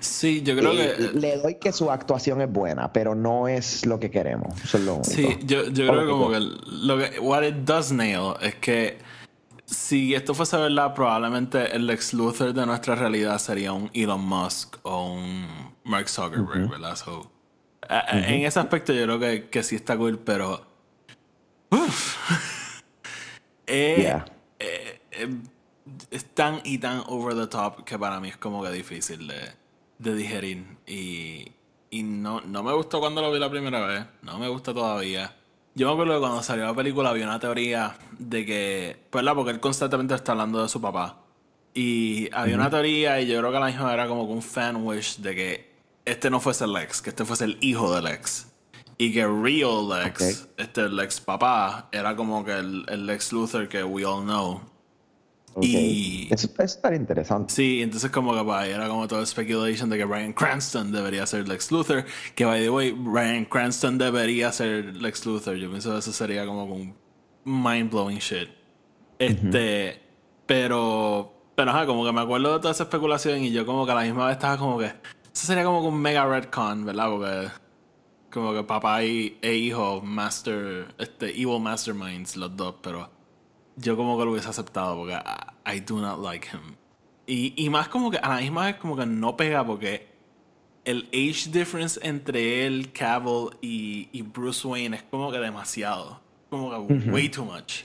[0.00, 1.18] Sí, yo creo Eh, que.
[1.18, 4.54] Le doy que su actuación es buena, pero no es lo que queremos.
[4.62, 5.10] Eso es lo único.
[5.10, 8.98] Sí, yo, yo creo que como que lo que what it does nail es que
[9.66, 14.76] si esto fuese verdad, probablemente el Lex Luthor de nuestra realidad sería un Elon Musk
[14.84, 15.46] o un
[15.82, 16.94] Mark Zuckerberg, ¿verdad?
[16.94, 17.28] So,
[17.88, 20.64] a- a- En ese aspecto yo creo que, que sí está cool, pero
[21.72, 22.16] uf.
[23.66, 24.24] Eh, Yeah.
[25.18, 25.28] Eh,
[26.10, 29.52] es tan y tan over the top que para mí es como que difícil de,
[29.98, 30.64] de digerir.
[30.86, 31.52] Y,
[31.90, 34.04] y no, no me gustó cuando lo vi la primera vez.
[34.22, 35.34] No me gusta todavía.
[35.74, 39.34] Yo me acuerdo que cuando salió la película había una teoría de que, pues la,
[39.34, 41.20] porque él constantemente está hablando de su papá.
[41.72, 44.84] Y había una teoría, y yo creo que la misma era como que un fan
[44.84, 48.48] wish de que este no fuese Lex, que este fuese el hijo de Lex.
[48.96, 50.50] Y que real Lex, Ok.
[50.56, 54.60] este Lex papá, era como que el, el Lex Luthor que we all know.
[55.60, 57.52] Y- Eso, eso estaría interesante.
[57.52, 61.48] Sí, entonces como que ahí era como todo speculation de que Brian Cranston debería ser
[61.48, 62.04] Lex Luthor.
[62.34, 65.56] Que by the way, Brian Cranston debería ser Lex Luthor.
[65.56, 66.94] Yo pienso que eso sería como un
[67.44, 68.48] mind blowing shit.
[69.18, 70.00] Este,
[70.46, 73.92] pero, pero ajá, como que me acuerdo de toda esa especulación y yo como que
[73.92, 77.08] a la misma vez estaba como que, eso sería como un mega retcon, ¿verdad?
[77.10, 77.48] Porque
[78.30, 83.10] como que papá y, e hijo, master, este, evil masterminds los dos, pero
[83.78, 86.76] yo como que lo hubiese aceptado porque I, I do not like him.
[87.26, 90.08] Y, y más como que a la misma vez como que no pega porque
[90.84, 96.20] el age difference entre él, Cavill y, y Bruce Wayne es como que demasiado.
[96.48, 97.84] Como que way too much.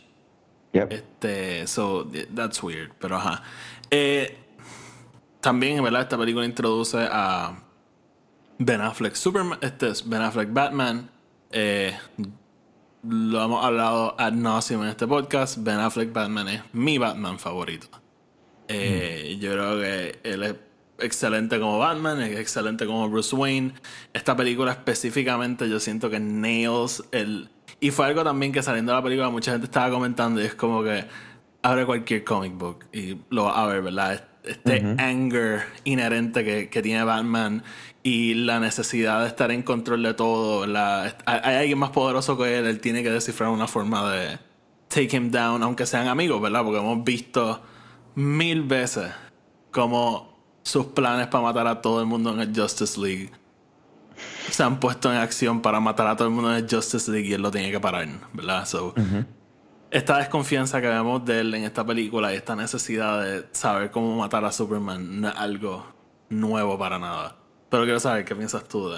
[0.71, 0.91] Yep.
[0.91, 3.43] Este, so, that's weird, pero ajá.
[3.91, 4.37] Eh,
[5.41, 7.59] también, en verdad, esta película introduce a,
[8.59, 11.09] Ben Affleck Superman, este es Ben Affleck Batman.
[11.51, 11.93] Eh,
[13.03, 15.57] lo hemos hablado ad nauseam en este podcast.
[15.59, 17.87] Ben Affleck Batman es mi Batman favorito.
[18.67, 20.55] Eh, Yo creo que él es
[20.99, 23.73] excelente como Batman, es excelente como Bruce Wayne.
[24.13, 27.49] Esta película específicamente yo siento que nails el...
[27.79, 30.55] Y fue algo también que saliendo de la película mucha gente estaba comentando y es
[30.55, 31.05] como que
[31.61, 34.27] abre cualquier comic book y lo va a ver, ¿verdad?
[34.43, 37.63] Este anger inherente que, que tiene Batman
[38.03, 40.67] y la necesidad de estar en control de todo.
[40.67, 44.39] La, hay alguien más poderoso que él, él tiene que descifrar una forma de
[44.89, 46.63] take him down, aunque sean amigos, ¿verdad?
[46.63, 47.61] Porque hemos visto
[48.15, 49.11] mil veces
[49.71, 53.31] como sus planes para matar a todo el mundo en el Justice League
[54.49, 57.27] se han puesto en acción para matar a todo el mundo en el Justice League
[57.27, 58.65] y él lo tiene que parar, ¿verdad?
[58.65, 58.93] So,
[59.93, 64.15] Esta desconfianza que vemos de él en esta película y esta necesidad de saber cómo
[64.15, 65.85] matar a Superman no es algo
[66.29, 67.35] nuevo para nada.
[67.69, 68.97] Pero quiero saber qué piensas tú de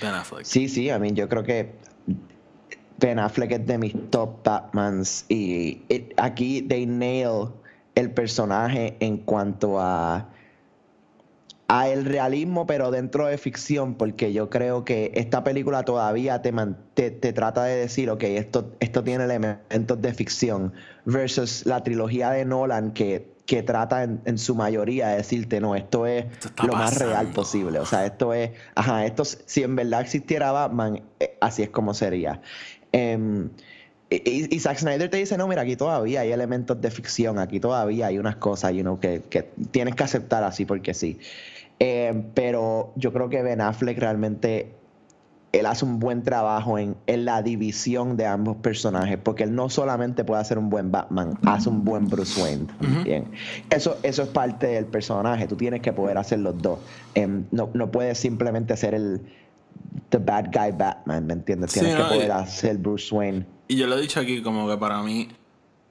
[0.00, 0.46] Ben Affleck.
[0.46, 1.74] Sí, sí, a mí yo creo que
[2.96, 5.82] Ben Affleck es de mis top Batmans y
[6.16, 7.50] aquí they nail
[7.94, 10.30] el personaje en cuanto a
[11.68, 16.52] a el realismo, pero dentro de ficción, porque yo creo que esta película todavía te,
[16.92, 20.74] te, trata de decir, ok, esto, esto tiene elementos de ficción,
[21.04, 26.06] versus la trilogía de Nolan que que trata en, su mayoría de decirte, no, esto
[26.06, 26.24] es
[26.64, 27.78] lo más real posible.
[27.78, 31.92] O sea, esto es, ajá, esto, si en verdad existiera Batman, eh, así es como
[31.92, 32.40] sería.
[32.92, 33.50] Em,
[34.08, 38.06] y, Zack Snyder te dice, no, mira, aquí todavía hay elementos de ficción, aquí todavía
[38.06, 41.18] hay unas cosas, you know, que, que tienes que aceptar así porque sí.
[41.78, 44.74] Em, pero yo creo que Ben Affleck realmente
[45.52, 50.24] él hace un buen trabajo en, la división de ambos personajes, porque él no solamente
[50.24, 53.30] puede hacer un buen Batman, hace un buen Bruce Wayne también.
[53.70, 56.80] eso, eso es parte del personaje, tú tienes que poder hacer los dos.
[57.14, 59.20] Em, no, no puedes simplemente ser el
[60.10, 61.72] the bad guy Batman, ¿me entiendes?
[61.72, 63.46] Tienes que poder hacer Bruce Wayne.
[63.68, 65.28] Y yo lo he dicho aquí como que para mí,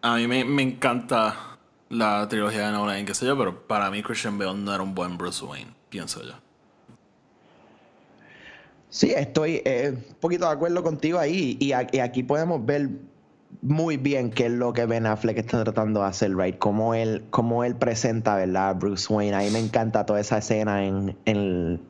[0.02, 1.53] a mí me, encanta
[1.94, 4.96] la trilogía de Nolan, qué sé yo, pero para mí Christian Bale no era un
[4.96, 6.34] buen Bruce Wayne, pienso yo.
[8.90, 11.58] Sí, estoy eh, un poquito de acuerdo contigo ahí.
[11.60, 12.90] Y, aquí podemos ver
[13.64, 16.58] muy bien qué es lo que Ben Affleck está tratando de hacer, right?
[16.60, 18.76] Cómo él, cómo él presenta, ¿verdad?
[18.76, 19.36] Bruce Wayne.
[19.36, 21.82] A mí me encanta toda esa escena en, en,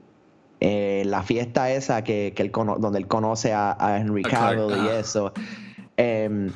[0.61, 5.33] eh, la fiesta esa que, que él donde él conoce a, Henry Cavill y eso.
[5.97, 6.51] Em,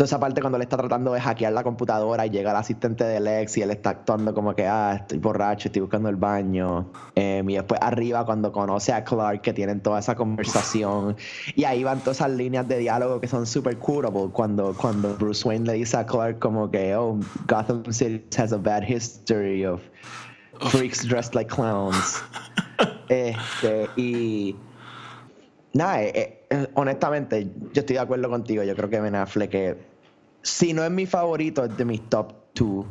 [0.00, 3.04] toda esa parte cuando él está tratando de hackear la computadora y llega el asistente
[3.04, 6.90] del ex y él está actuando como que, ah, estoy borracho, estoy buscando el baño.
[7.14, 11.18] Em, y después arriba cuando conoce a Clark que tienen toda esa conversación.
[11.54, 15.46] y ahí van todas esas líneas de diálogo que son super curable cuando, cuando Bruce
[15.46, 19.82] Wayne le dice a Clark como que, oh, Gotham City has a bad history of
[20.70, 22.22] freaks dressed like clowns.
[23.10, 24.56] este, y...
[25.72, 28.64] Nada, eh, eh, honestamente, yo estoy de acuerdo contigo.
[28.64, 29.54] Yo creo que Ben Affleck
[30.42, 32.86] si no es mi favorito, es de mis top two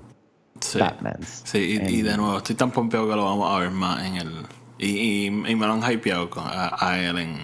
[0.59, 0.79] sí.
[0.79, 1.43] Batmans.
[1.45, 4.31] Sí, y, de nuevo, estoy tan pompeado que lo vamos a ver más en el.
[4.77, 7.37] Y, y, me lo han hypeado a, él en,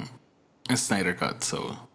[0.76, 1.90] Snyder Cut, so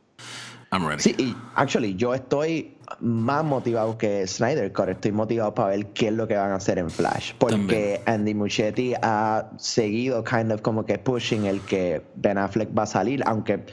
[0.71, 1.03] I'm ready.
[1.03, 4.91] Sí, y actually, yo estoy más motivado que Snyder Cut.
[4.91, 7.33] Estoy motivado para ver qué es lo que van a hacer en Flash.
[7.39, 12.83] Porque Andy Muschietti ha seguido kind of como que pushing el que Ben Affleck va
[12.83, 13.65] a salir, aunque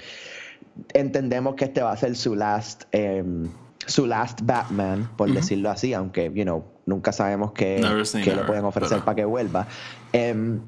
[0.94, 2.84] entendemos que este va a ser su last.
[2.92, 3.50] Em,
[3.88, 7.82] su last Batman, por decirlo así, aunque, you know, nunca sabemos qué,
[8.24, 9.68] qué le pueden ofrecer para que vuelva.
[10.14, 10.62] Em,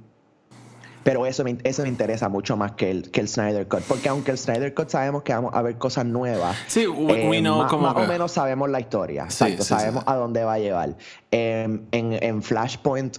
[1.04, 3.82] pero eso me, eso me interesa mucho más que el, que el Snyder Cut.
[3.82, 7.44] Porque aunque el Snyder Cut sabemos que vamos a ver cosas nuevas, sí, we, em,
[7.44, 9.24] más, o menos sabemos la historia.
[9.24, 10.98] Exacto, sabemos a dónde va a llevar.
[11.32, 13.18] Em, en, en, Flashpoint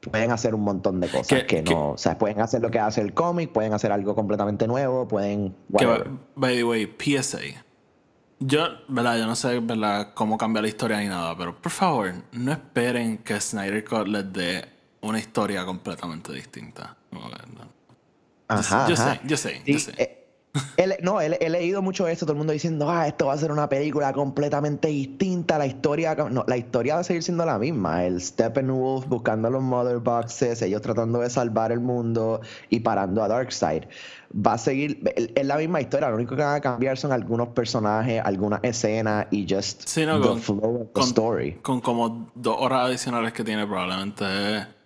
[0.00, 1.90] pueden hacer un montón de cosas que, no.
[1.90, 5.54] O sea, pueden hacer lo que hace el cómic, pueden hacer algo completamente nuevo, pueden.
[6.36, 7.67] by the way, PSA.
[8.40, 9.18] Yo, ¿verdad?
[9.18, 10.12] Yo no sé, ¿verdad?
[10.14, 14.32] Cómo cambia la historia ni nada, pero por favor, no esperen que Snyder Cut les
[14.32, 14.68] dé
[15.00, 16.96] una historia completamente distinta.
[18.46, 19.92] Ajá, yo, sé, yo sé, yo sé.
[19.98, 20.17] Eh,
[21.02, 23.68] no, he, leído mucho esto, todo el mundo diciendo, ah, esto va a ser una
[23.68, 28.20] película completamente distinta, la historia, no, la historia va a seguir siendo la misma, el
[28.20, 33.84] Steppenwolf buscando los Mother Boxes, ellos tratando de salvar el mundo y parando a Darkseid.
[34.34, 37.48] Va a seguir, es la misma historia, lo único que van a cambiar son algunos
[37.48, 41.52] personajes, algunas escenas y just the flow of the story.
[41.62, 44.77] Con como dos horas adicionales que tiene probablemente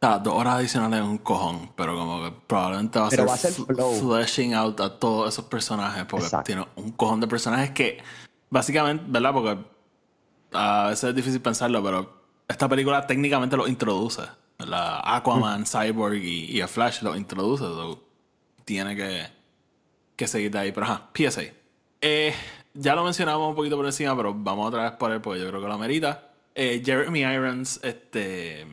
[0.00, 4.80] dos horas adicionales es un cojón, pero como que probablemente va a, ser, fleshing out
[4.80, 7.98] a todos esos personajes, porque tiene un cojón de personajes que,
[8.50, 9.32] básicamente, ¿verdad?
[9.32, 9.58] Porque
[10.52, 14.22] a veces es difícil pensarlo, pero esta película técnicamente los introduce,
[14.58, 17.64] la Aquaman, Cyborg y, a Flash lo introduce.
[18.64, 19.26] tiene que,
[20.16, 20.72] que seguir de ahí.
[20.72, 21.42] Pero ajá, PSA.
[22.00, 22.34] Eh,
[22.74, 25.48] ya lo mencionamos un poquito por encima, pero vamos otra vez por él porque yo
[25.48, 26.30] creo que lo amerita.
[26.54, 28.66] Eh, Jeremy Irons, este,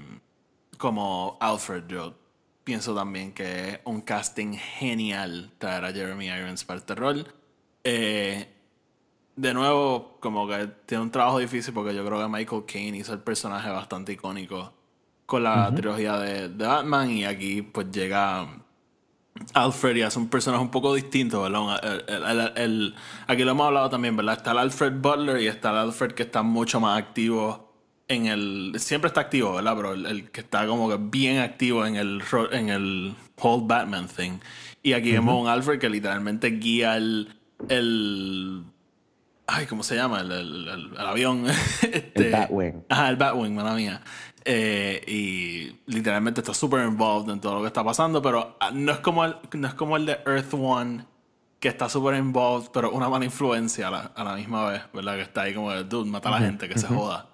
[0.77, 2.15] como Alfred, yo
[2.63, 7.27] pienso también que es un casting genial traer a Jeremy Irons para este rol.
[7.83, 8.49] Eh,
[9.35, 13.13] de nuevo, como que tiene un trabajo difícil porque yo creo que Michael Caine hizo
[13.13, 14.73] el personaje bastante icónico
[15.25, 18.47] con la trilogía de, Batman y aquí pues llega
[19.53, 21.81] Alfred y hace un personaje un poco distinto, ¿verdad?
[22.55, 22.95] El,
[23.27, 24.37] aquí lo hemos hablado también, ¿verdad?
[24.37, 27.64] Está el Alfred Butler y está el Alfred que está mucho más activo
[28.07, 28.73] en el...
[28.77, 29.75] Siempre está activo, ¿verdad?
[29.75, 34.39] Pero el, que está como que bien activo en el, en el whole Batman thing.
[34.83, 37.35] Y aquí vemos un Alfred que literalmente guía el...
[37.69, 38.63] el
[39.47, 40.21] Ay, ¿cómo se llama?
[40.21, 41.45] El, el, avión.
[41.81, 42.85] este, el Batwing.
[42.89, 44.01] Ajá, el Batwing, mala mía.
[44.43, 48.91] Eh, y literalmente está súper involved en todo lo que está pasando, pero ah, no
[48.91, 51.05] es como el, no es como el de Earth One,
[51.59, 55.15] que está súper involved, pero una mala influencia a la, a la, misma vez, ¿verdad?
[55.15, 57.27] Que está ahí como, dude, mata a la gente, que se joda.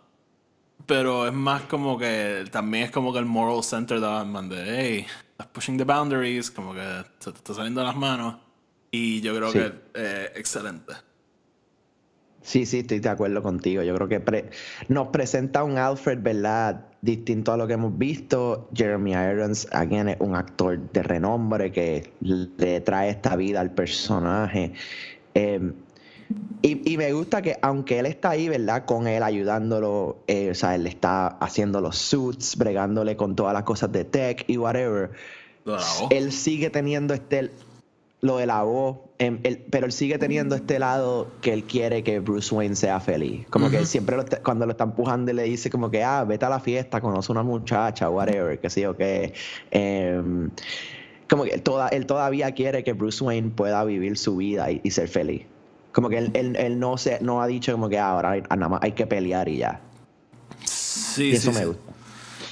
[0.91, 4.58] Pero es más como que, también es como que el moral center de Batman, de,
[4.67, 6.82] hey, estás pushing the boundaries, como que
[7.19, 8.36] se te está saliendo de las manos.
[8.91, 10.91] Y yo creo que eh, excelente.
[12.41, 13.84] Sí, sí, estoy de acuerdo contigo.
[13.84, 14.49] Yo creo que
[14.89, 16.88] nos presenta un Alfred, ¿verdad?
[16.99, 18.67] Distinto a lo que hemos visto.
[18.73, 24.73] Jeremy Irons, again, es un actor de renombre que le trae esta vida al personaje.
[25.36, 25.73] Em,
[26.62, 28.86] y, me gusta que, aunque él está ahí, ¿verdad?
[28.86, 33.63] Con él ayudándolo, eh, o sea, él está haciendo los suits, bregándole con todas las
[33.63, 35.12] cosas de tech y whatever.
[36.10, 37.52] Él sigue teniendo este
[38.22, 39.39] lo de la voz, em,
[39.72, 43.48] pero él sigue teniendo este lado que él quiere que Bruce Wayne sea feliz.
[43.50, 46.60] Como que siempre cuando lo está empujando le dice como que, ah, vete a la
[46.60, 49.34] fiesta, conoce a una muchacha, whatever, que sí o qué.
[49.72, 50.52] Em,
[51.28, 54.91] como que él, toda, él todavía quiere que Bruce Wayne pueda vivir su vida y,
[54.91, 55.44] ser feliz.
[55.91, 58.80] Como que él, no, se, no ha dicho como que ah, ahora hay, nada más
[58.84, 59.82] hay que pelear y ya.
[60.63, 61.91] Sí, y eso me gusta.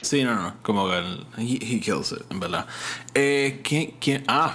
[0.01, 2.65] Sí, no, no, como que él, he, kills it, en verdad.
[3.13, 4.23] Eh, ¿quién, quién?
[4.27, 4.53] Ah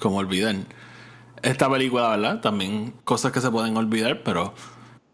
[0.00, 0.66] como olvidan
[1.42, 2.40] Esta película, ¿verdad?
[2.40, 4.54] También cosas que se pueden olvidar, pero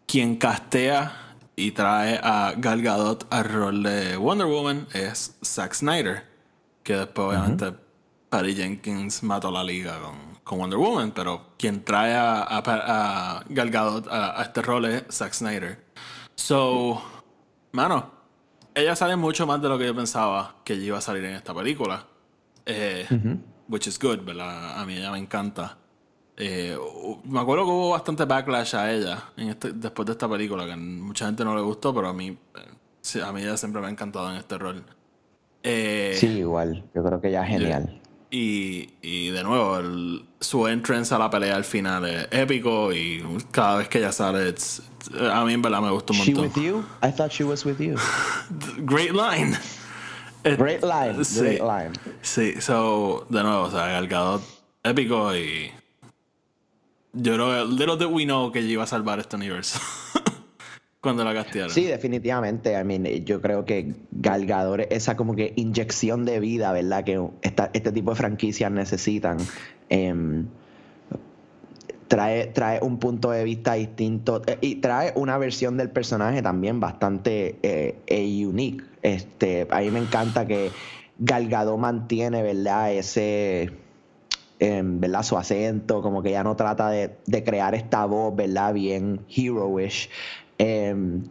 [0.07, 6.25] quien castea y trae a Gal Gadot al rol de Wonder Woman es Zack Snyder,
[6.83, 7.73] que después obviamente
[8.29, 14.07] Patty Jenkins mató la liga con, Wonder Woman, pero quien trae a, a, Gal Gadot
[14.09, 15.79] a, este rol es Zack Snyder.
[16.35, 17.01] So,
[17.71, 18.11] mano,
[18.73, 21.35] ella sale mucho más de lo que yo pensaba que ella iba a salir en
[21.35, 22.05] esta película.
[22.65, 23.05] Eh,
[23.67, 24.79] which is good, ¿verdad?
[24.79, 25.77] A mí ella me encanta.
[26.35, 26.77] Eh,
[27.23, 30.75] me acuerdo que hubo bastante backlash a ella en este, después de esta película, que
[30.75, 32.37] mucha gente no le gustó, pero a mí,
[33.15, 34.83] eh, a mí ella siempre me ha encantado en este rol.
[35.63, 38.01] Eh, sí, igual, yo creo que ella es genial.
[38.29, 39.79] Y, y de nuevo,
[40.39, 44.53] su entrance a la pelea al final es épico y cada vez que ella sale,
[45.31, 46.35] a mí en verdad me gusta un montón.
[46.35, 46.85] She with you?
[47.01, 47.95] I thought she was with you.
[48.85, 49.57] Great line.
[50.55, 51.91] Great line, sí, great line.
[52.21, 54.41] Sí, so, de nuevo, o sea, Galgado
[54.83, 55.71] épico y.
[57.13, 59.79] Yo creo que little did we know que ella iba a salvar este universo.
[61.01, 61.69] Cuando la castearon.
[61.71, 62.79] Sí, definitivamente.
[62.79, 67.03] I mean, yo creo que Galgador, esa como que inyección de vida, ¿verdad?
[67.03, 69.37] Que este tipo de franquicias necesitan.
[69.89, 70.47] Em,
[72.07, 76.79] trae, trae un punto de vista distinto eh, y trae una versión del personaje también
[76.79, 78.83] bastante eh, e unique.
[79.01, 80.71] Este, a mí me encanta que
[81.19, 82.93] Galgado mantiene, ¿verdad?
[82.93, 83.71] Ese,
[84.59, 85.23] em, ¿verdad?
[85.23, 88.73] Su acento, como que ya no trata de, crear esta voz, ¿verdad?
[88.73, 90.09] Bien heroish.
[90.57, 91.23] Em,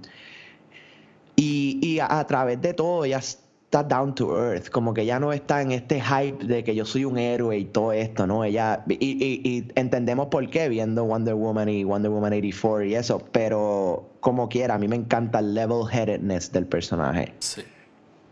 [1.36, 5.32] y, y a, través de todo, ella está down to earth, como que ya no
[5.32, 8.44] está en este hype de que yo soy un héroe y todo esto, ¿no?
[8.44, 14.08] Ella, y, entendemos por qué viendo Wonder Woman y Wonder Woman 84 y eso, pero
[14.20, 17.34] como quiera, a mí me encanta el level-headedness del personaje.
[17.40, 17.62] Sí,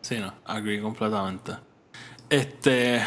[0.01, 1.53] sí, no, agree completamente.
[2.31, 3.01] Este,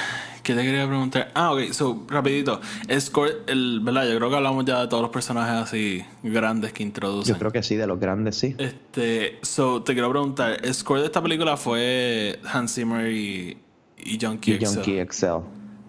[0.48, 1.30] ¿qué te quería preguntar?
[1.34, 2.62] Ah, ok, so, rapidito.
[2.98, 4.08] Score, el, ¿verdad?
[4.10, 7.36] Yo creo que hablamos ya de todos los personajes así grandes que introducen.
[7.36, 8.56] Yo creo que sí, de los grandes, sí.
[8.58, 13.58] Este, so, te quiero preguntar, el score de esta película fue Hans Zimmer y,
[13.98, 15.42] y Junkie y Junkie Excel.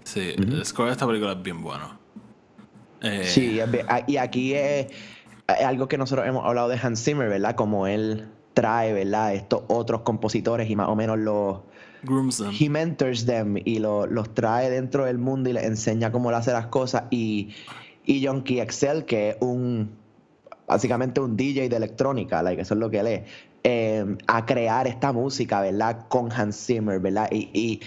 [0.02, 1.96] Sí, el score de esta película es bien bueno.
[3.00, 3.60] Eh, sí,
[4.08, 4.88] y aquí es,
[5.46, 7.54] algo que nosotros hemos hablado de Hans Zimmer, ¿verdad?
[7.54, 9.34] Como él trae, ¿verdad?
[9.34, 11.58] Estos otros compositores y más o menos los
[12.58, 16.66] He mentors them y los trae dentro del mundo y les enseña cómo hacer las
[16.66, 17.04] cosas.
[17.10, 17.54] Y,
[18.04, 19.90] y Key Excel, que es un
[20.68, 23.20] básicamente un DJ de electrónica, like, eso es lo que él es.
[23.64, 26.06] em, a crear esta música, ¿verdad?
[26.08, 27.28] Con Hans Zimmer, ¿verdad?
[27.32, 27.80] Y,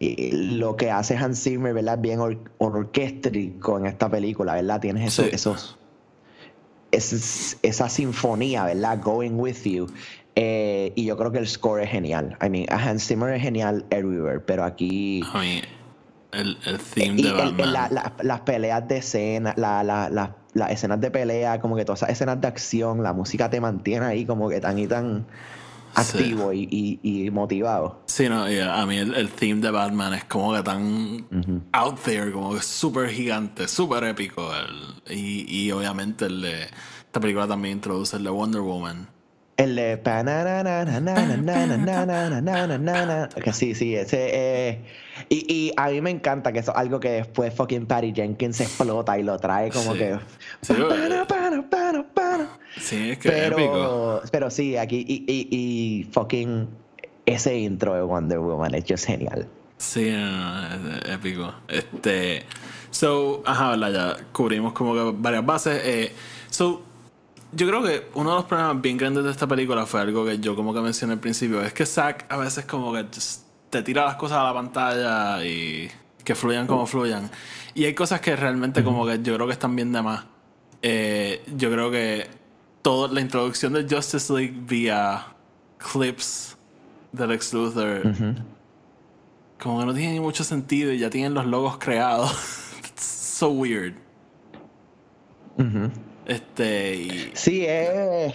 [0.00, 1.96] lo que hace Hans Zimmer, ¿verdad?
[1.96, 2.18] Bien
[2.58, 4.80] orquestrico en esta película, ¿verdad?
[4.80, 5.78] Tienes esos,
[6.90, 9.00] esa sinfonía, ¿verdad?
[9.00, 9.86] Going with you.
[10.34, 12.36] Eh, y yo creo que el score es genial.
[12.42, 15.22] I mean, Hans Zimmer es genial everywhere, pero aquí.
[16.32, 17.90] el, el theme de Batman.
[18.22, 23.02] las peleas de escena, las escenas de pelea, como que todas esas escenas de acción,
[23.02, 25.26] la música te mantiene ahí como que tan y tan
[25.94, 28.00] activo y, y, motivado.
[28.06, 31.26] Sí, no, a mí el, theme de Batman es como que tan
[31.72, 34.50] out there, como que súper gigante, súper épico.
[35.10, 36.62] y, y obviamente el de,
[37.12, 39.11] esta película también introduce el de Wonder Woman.
[39.56, 40.00] El de.
[43.42, 44.80] Que sí, sí, ese.
[45.28, 48.60] y, y a mí me encanta que eso es algo que después fucking Patty Jenkins
[48.60, 50.18] explota y lo trae como que.
[52.78, 55.04] Sí, es que pero, Pero sí, aquí.
[55.06, 56.68] Y, y, y fucking.
[57.24, 59.46] Ese intro de Wonder Woman es just genial.
[59.76, 61.54] Sí, es épico.
[61.68, 62.44] Este.
[62.90, 65.80] So, ajá, ya cubrimos como que varias bases.
[65.84, 66.12] Eh,
[66.50, 66.82] so,
[67.52, 70.38] yo creo que uno de los problemas bien grandes de esta película fue algo que
[70.38, 71.62] yo como que mencioné al principio.
[71.62, 73.06] Es que Zack a veces como que
[73.70, 75.90] te tira las cosas a la pantalla y
[76.24, 77.30] que fluyan como fluyan.
[77.74, 80.24] Y hay cosas que realmente como que yo creo que están bien de más.
[80.82, 82.28] Eh, yo creo que
[82.80, 85.26] toda la introducción de Justice League vía
[85.78, 86.56] clips
[87.12, 88.02] del Lex Luthor
[89.62, 92.32] como que no tiene mucho sentido y ya tienen los logos creados.
[92.84, 93.94] It's so weird.
[96.26, 97.30] Este.
[97.34, 98.34] Sí, es,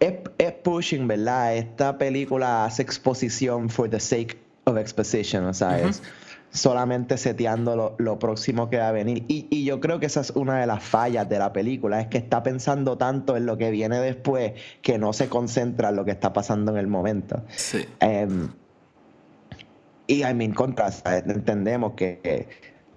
[0.00, 1.56] es, pushing, ¿verdad?
[1.56, 6.02] Esta película hace exposición for the sake of exposition, o sea, es
[6.50, 9.24] solamente seteando lo, próximo que va a venir.
[9.28, 12.18] Y, yo creo que esa es una de las fallas de la película, es que
[12.18, 16.12] está pensando tanto en lo que viene después que no se concentra en lo que
[16.12, 17.42] está pasando en el momento.
[17.54, 17.84] Sí.
[18.00, 18.48] Em,
[20.06, 22.48] y I mean, contra, entendemos que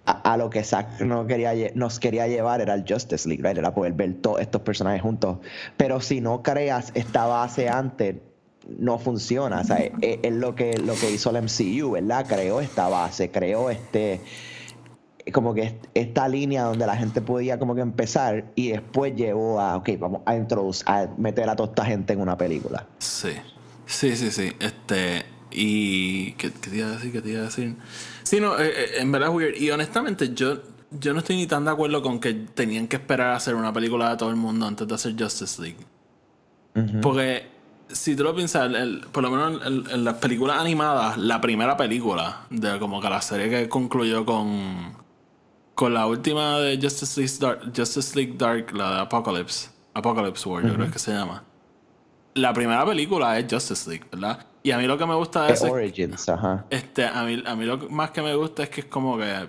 [0.05, 3.93] a, lo que Zack no quería, nos quería llevar era el Justice League, era poder
[3.93, 5.37] ver todos estos personajes juntos.
[5.77, 8.15] Pero si no creas esta base antes,
[8.67, 9.61] no funciona.
[9.61, 12.25] O sea, es, lo, que, lo que hizo el MCU, ¿verdad?
[12.27, 14.21] Creó esta base, creó este
[15.33, 19.75] como que esta línea donde la gente podía como que empezar y después llevó a,
[19.77, 22.87] ok, vamos a introducir, a meter a toda esta gente en una película.
[22.97, 23.33] Sí,
[23.85, 24.51] sí, sí, sí.
[24.59, 27.11] Este, y, ¿qué, qué te iba a decir?
[27.11, 27.75] ¿Qué te iba a decir?
[28.23, 29.55] Sí, no, eh, eh, en verdad es weird.
[29.57, 30.59] Y honestamente, yo,
[30.91, 33.73] yo no estoy ni tan de acuerdo con que tenían que esperar a hacer una
[33.73, 35.85] película de todo el mundo antes de hacer Justice League.
[37.01, 37.45] Porque
[37.89, 38.71] si tú lo piensas,
[39.11, 43.49] por lo menos en, las películas animadas, la primera película de como que la serie
[43.49, 44.97] que concluyó con
[45.75, 50.65] con la última de Justice League Dark, Justice League Dark la de Apocalypse, Apocalypse War,
[50.65, 51.43] yo creo que se llama.
[52.33, 54.45] La primera película es Justice League, ¿verdad?
[54.61, 55.71] Y a mí lo que me gusta de eso.
[55.71, 56.65] Origins, ajá.
[56.69, 59.47] Este, a mí, a mí lo más que me gusta es que es como que.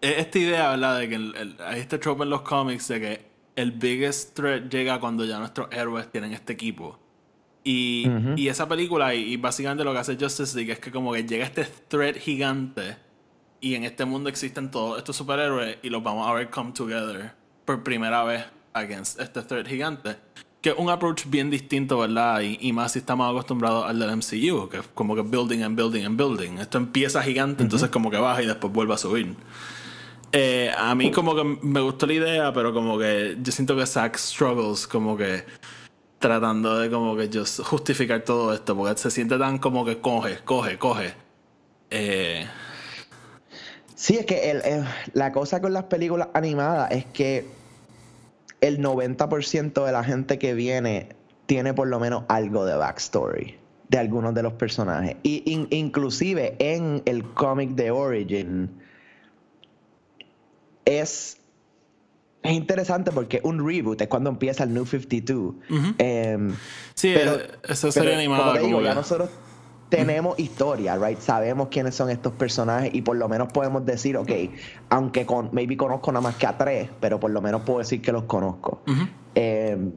[0.00, 0.98] Esta idea, ¿verdad?
[0.98, 4.98] De que el, hay este trope en los cómics de que el biggest threat llega
[4.98, 6.98] cuando ya nuestros héroes tienen este equipo.
[7.64, 11.22] Y, y esa película, y, básicamente lo que hace Justice League es que como que
[11.24, 12.96] llega este threat gigante
[13.60, 17.32] y en este mundo existen todos estos superhéroes y los vamos a ver come together
[17.64, 20.16] por primera vez against este threat gigante
[20.62, 22.40] que es un approach bien distinto, ¿verdad?
[22.40, 26.04] Y, más si estamos acostumbrados al del MCU, que es como que building and building
[26.04, 26.58] and building.
[26.58, 29.34] Esto empieza gigante, entonces como que baja y después vuelve a subir.
[30.30, 33.84] Eh, a mí como que me gustó la idea, pero como que yo siento que
[33.84, 35.44] Zack struggles como que
[36.20, 40.38] tratando de como que just justificar todo esto, porque se siente tan como que coge,
[40.44, 41.12] coge, coge.
[41.90, 42.46] Eh...
[43.96, 47.61] Sí, es que la cosa con las películas animadas es que
[48.62, 51.10] el 90% de la gente que viene
[51.46, 53.58] tiene por lo menos algo de backstory
[53.88, 55.16] de algunos de los personajes.
[55.22, 58.70] Y inclusive en el cómic de Origin
[60.86, 61.36] es,
[62.42, 65.54] es interesante porque un reboot es cuando empieza el New 52.
[65.98, 66.54] Em,
[66.94, 67.38] sí, pero,
[67.68, 68.58] esa serie animada.
[68.60, 69.28] Como ya nosotros
[69.92, 71.18] tenemos historia, right?
[71.18, 74.30] Sabemos quiénes son estos personajes y por lo menos podemos decir, ok,
[74.88, 78.00] aunque con, maybe conozco nada más que a tres, pero por lo menos puedo decir
[78.00, 78.80] que los conozco.
[79.34, 79.92] Em,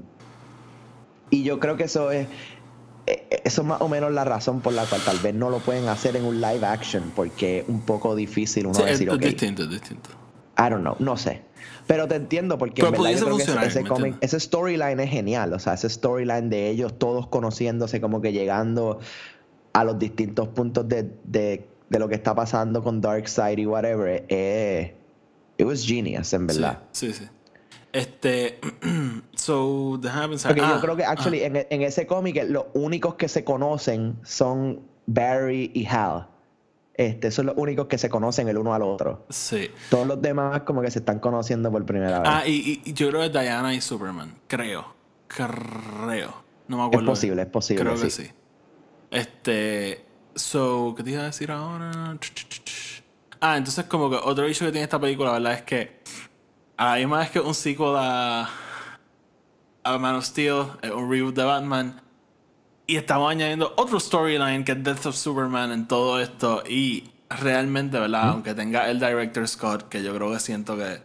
[1.30, 2.28] y yo creo que eso es,
[3.08, 5.50] e, e, eso es más o menos la razón por la cual tal vez no
[5.50, 9.18] lo pueden hacer en un live action, porque es un poco difícil uno decir, es
[9.18, 10.10] distinto, es distinto.
[10.58, 11.42] I don't know, no sé.
[11.88, 13.84] Pero te entiendo porque en verdad yo creo que ese,
[14.20, 15.54] ese storyline es genial.
[15.54, 19.00] O sea, ese storyline de ellos todos conociéndose, como que llegando
[19.76, 24.26] a los distintos puntos de, de, de lo que está pasando con Darkseid y whatever,
[24.30, 24.96] eh,
[25.58, 26.80] it was genius, en verdad.
[26.92, 27.26] Sí, sí.
[27.92, 28.60] Este.
[29.36, 30.52] so, déjame pensar.
[30.52, 33.44] Porque Ah, yo creo que, ah, actually, en, en ese cómic, los únicos que se
[33.44, 36.28] conocen son Barry y Hal.
[36.98, 39.26] Este, son los únicos que se conocen el uno al otro.
[39.30, 39.70] sí.
[39.90, 42.30] Todos los demás, como que se están conociendo por primera vez.
[42.32, 44.34] Ah, y, y- yo creo que Diana y Superman.
[44.48, 44.86] Creo.
[45.28, 46.34] Creo.
[46.70, 47.06] No me es acuerdo.
[47.06, 47.84] posible, es posible.
[47.84, 48.30] Creo que sí.
[49.12, 50.06] Este.
[50.36, 52.18] So, ¿qué te iba a decir ahora?
[53.40, 55.54] Ah, entonces, como que otro issue que tiene esta película, ¿verdad?
[55.54, 56.02] Es que.
[56.78, 58.50] A la misma vez que un sequel a.
[59.84, 62.02] A Man of Steel, un reboot de Batman.
[62.88, 66.64] Y estamos añadiendo otro storyline que es Death of Superman en todo esto.
[66.68, 68.30] Y realmente, ¿verdad?
[68.30, 71.02] Aunque tenga el director Scott, que yo creo que siento que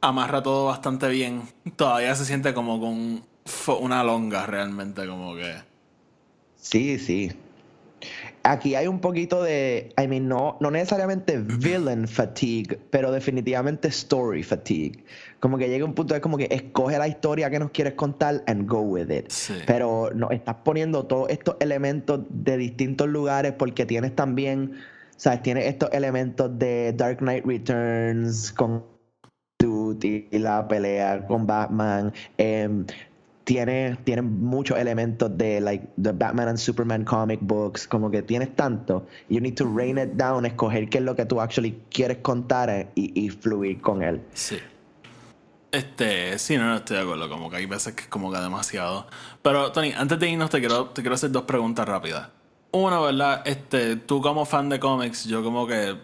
[0.00, 1.42] amarra todo bastante bien,
[1.76, 3.24] todavía se siente como con
[3.80, 5.69] una longa realmente, como que.
[6.60, 7.32] Sí, sí.
[8.42, 14.42] Aquí hay un poquito de, I mean, no, no necesariamente villain fatigue, pero definitivamente story
[14.42, 15.04] fatigue.
[15.40, 18.42] Como que llega un punto de como que escoge la historia que nos quieres contar
[18.46, 19.30] and go with it.
[19.30, 19.54] Sí.
[19.66, 24.72] Pero no estás poniendo todos estos elementos de distintos lugares porque tienes también,
[25.16, 28.82] sabes, tienes estos elementos de Dark Knight Returns con
[29.58, 32.12] Duty la pelea con Batman.
[32.38, 32.86] em,
[33.44, 38.54] tiene, tiene muchos elementos de like the Batman and Superman comic books, como que tienes
[38.54, 39.06] tanto.
[39.28, 42.70] You need to rain it down, escoger qué es lo que tú actually quieres contar
[42.70, 44.20] eh, y, y fluir con él.
[44.34, 44.58] Sí.
[45.72, 47.28] Este, sí, no, no estoy de acuerdo.
[47.28, 49.06] Como que hay veces que es como que demasiado.
[49.42, 52.28] Pero, Tony, antes de irnos, te quiero, te quiero hacer dos preguntas rápidas.
[52.72, 53.42] Una, ¿verdad?
[53.44, 55.96] Este, tú como fan de cómics, yo como que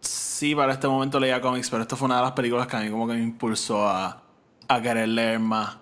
[0.00, 2.80] sí, para este momento leía cómics, pero esto fue una de las películas que a
[2.80, 4.22] mí como que me impulsó a,
[4.68, 5.76] a querer leer más.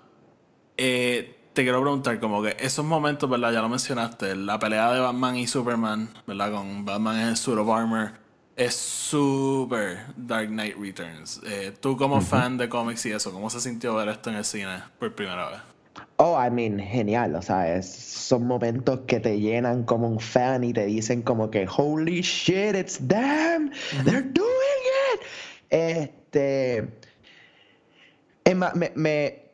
[0.77, 3.53] Eh, te quiero preguntar, como que esos momentos, ¿verdad?
[3.53, 6.53] Ya lo mencionaste, la pelea de Batman y Superman, ¿verdad?
[6.53, 8.11] Con Batman en el suit of armor,
[8.57, 11.41] es súper Dark Knight Returns.
[11.47, 14.45] Eh, tú como fan de cómics y eso, ¿cómo se sintió ver esto en el
[14.45, 15.59] cine por primera vez?
[16.19, 20.63] Oh, I mean, genial, o sea, es- son momentos que te llenan como un fan
[20.65, 23.71] y te dicen como que, holy shit, it's them,
[24.05, 25.21] they're doing it.
[25.71, 26.89] Este,
[28.45, 29.46] es más, me, me,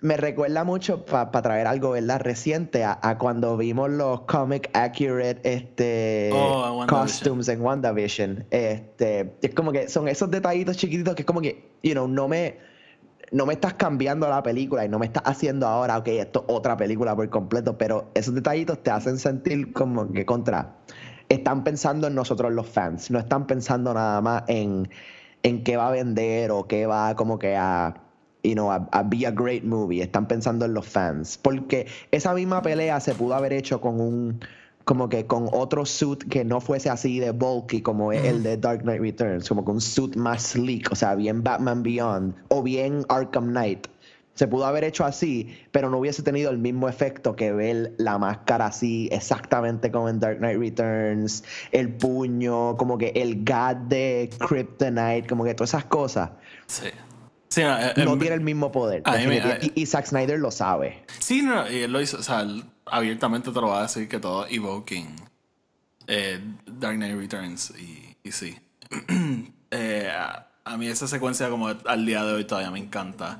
[0.00, 2.20] me recuerda mucho para traer algo, ¿verdad?
[2.20, 8.46] Reciente a, a cuando vimos los comic accurate este, Oh, costumes en WandaVision.
[8.50, 12.28] Este, es como que son esos detallitos chiquititos que es como que, you know, no
[12.28, 12.58] me
[13.30, 16.54] no me estás cambiando la película y no me estás haciendo ahora, ok, esto es
[16.54, 20.76] otra película por completo, pero esos detallitos te hacen sentir como que contra.
[21.28, 24.88] Están pensando en nosotros los fans, no están pensando nada más en,
[25.42, 28.07] en qué va a vender o qué va como que a,
[28.42, 30.00] you know, a, a be a great movie.
[30.00, 31.38] Están pensando en los fans.
[31.38, 34.40] Porque esa misma pelea se pudo haber hecho con un
[34.88, 38.84] como que con otro suit que no fuese así de bulky como el de Dark
[38.84, 43.04] Knight Returns, como con un suit más sleek, o sea, bien Batman Beyond o bien
[43.10, 43.86] Arkham Knight.
[44.32, 48.16] Se pudo haber hecho así, pero no hubiese tenido el mismo efecto que ver la
[48.16, 54.30] máscara así, exactamente como en Dark Knight Returns, el puño, como que el God de
[54.38, 56.30] Kryptonite, como que todas esas cosas.
[56.66, 56.88] Sí.
[57.48, 59.02] Sí, no, eh, No em- tiene el mismo poder.
[59.04, 59.72] a mí me- definitivamente.
[59.74, 61.04] y, y Zack Snyder lo sabe.
[61.18, 64.08] Sí, no, y él lo hizo, o sea, él abiertamente te lo va a decir
[64.08, 65.16] que todo evoking
[66.06, 68.56] eh, Dark Knight Returns y, y sí.
[69.70, 73.38] Eh, a, a mí esa secuencia como al día de hoy todavía me encanta.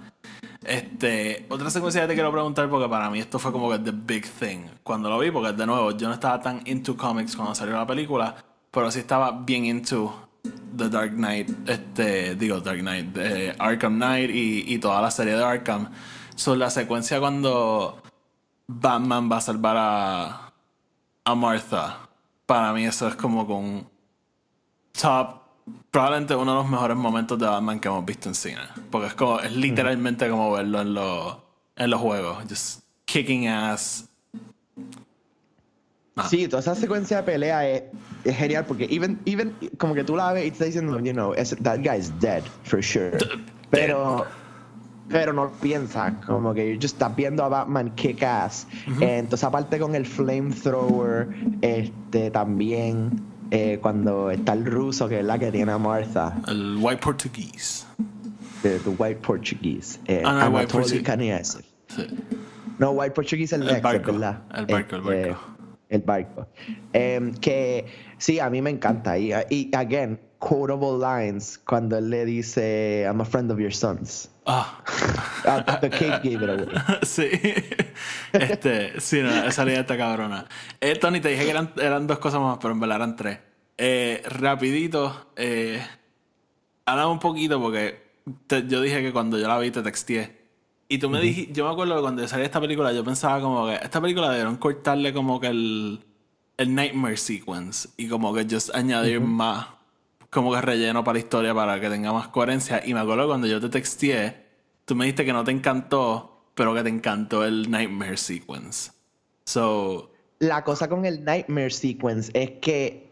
[0.63, 3.93] Este, otra secuencia que te quiero preguntar porque para mí esto fue como que the
[3.95, 7.55] big thing cuando lo vi porque de nuevo yo no estaba tan into comics cuando
[7.55, 8.35] salió la película,
[8.71, 10.28] pero sí estaba bien into
[10.77, 15.35] The Dark Knight, este, digo Dark Knight, de Arkham Knight y, y toda la serie
[15.35, 15.91] de Arkham.
[16.35, 18.01] Son la secuencia cuando
[18.69, 20.53] Batman va a salvar a,
[21.25, 22.09] a Martha.
[22.47, 23.89] Para mí eso es como con
[24.93, 25.41] top,
[25.91, 28.61] probablemente uno de los mejores momentos de Batman que hemos visto en cine.
[28.91, 31.37] Porque es como, es literalmente como verlo en, los
[31.77, 32.45] en los juegos.
[32.49, 34.09] Just kicking ass.
[36.19, 36.29] Ah.
[36.29, 37.83] Sí, toda esa secuencia de pelea es,
[38.25, 41.13] es genial porque even, even como que tú la ves y te está diciendo, you
[41.13, 43.17] know, that guy is dead for sure.
[43.71, 44.25] Pero,
[45.09, 48.67] pero no lo piensas, como que just estás viendo a Batman kick ass.
[49.01, 51.29] Eh, Entonces, aparte con el flamethrower,
[51.63, 56.79] este también eh, cuando está el ruso que es la que tiene a Martha, El
[56.81, 57.85] White Portuguese.
[58.63, 61.65] the, the white Portuguese, eh, Ah, no, el white Anatoly Portu- Kanievsky.
[61.89, 62.07] Sí.
[62.79, 64.43] No, White Portuguese es el, El Lex, barco, ¿verdad?
[64.55, 65.58] el barco, el Este, barco.
[65.89, 66.47] El barco.
[66.93, 67.87] Em, que
[68.19, 69.19] sí, a mí me encanta.
[69.19, 74.31] Y, y again, quotable lines cuando él le dice, I'm a friend of your sons.
[74.47, 74.83] Ah.
[75.45, 76.69] Ah, the cake gave it away.
[77.03, 77.29] sí.
[78.33, 80.47] Este, sí, no, esa línea está cabrona.
[80.81, 83.39] Eh, Tony, te dije que eran, eran dos cosas más, pero en verdad eran tres.
[83.77, 85.81] Eh, rapidito, eh,
[86.87, 88.09] habla un poquito porque
[88.67, 90.38] yo dije que cuando yo la vi te texteé.
[90.89, 93.67] Y tú me dijiste, yo me acuerdo que cuando salió esta película, yo pensaba como
[93.67, 96.01] que esta película debieron cortarle como que el,
[96.57, 99.67] el Nightmare Sequence y como que just añadir más,
[100.31, 102.83] como que relleno para la historia para que tenga más coherencia.
[102.87, 104.47] Y me acuerdo que cuando yo te texteé,
[104.87, 108.93] tú me dijiste que no te encantó, pero que te encantó el Nightmare Sequence.
[109.45, 110.11] So.
[110.39, 113.11] La cosa con el Nightmare Sequence es que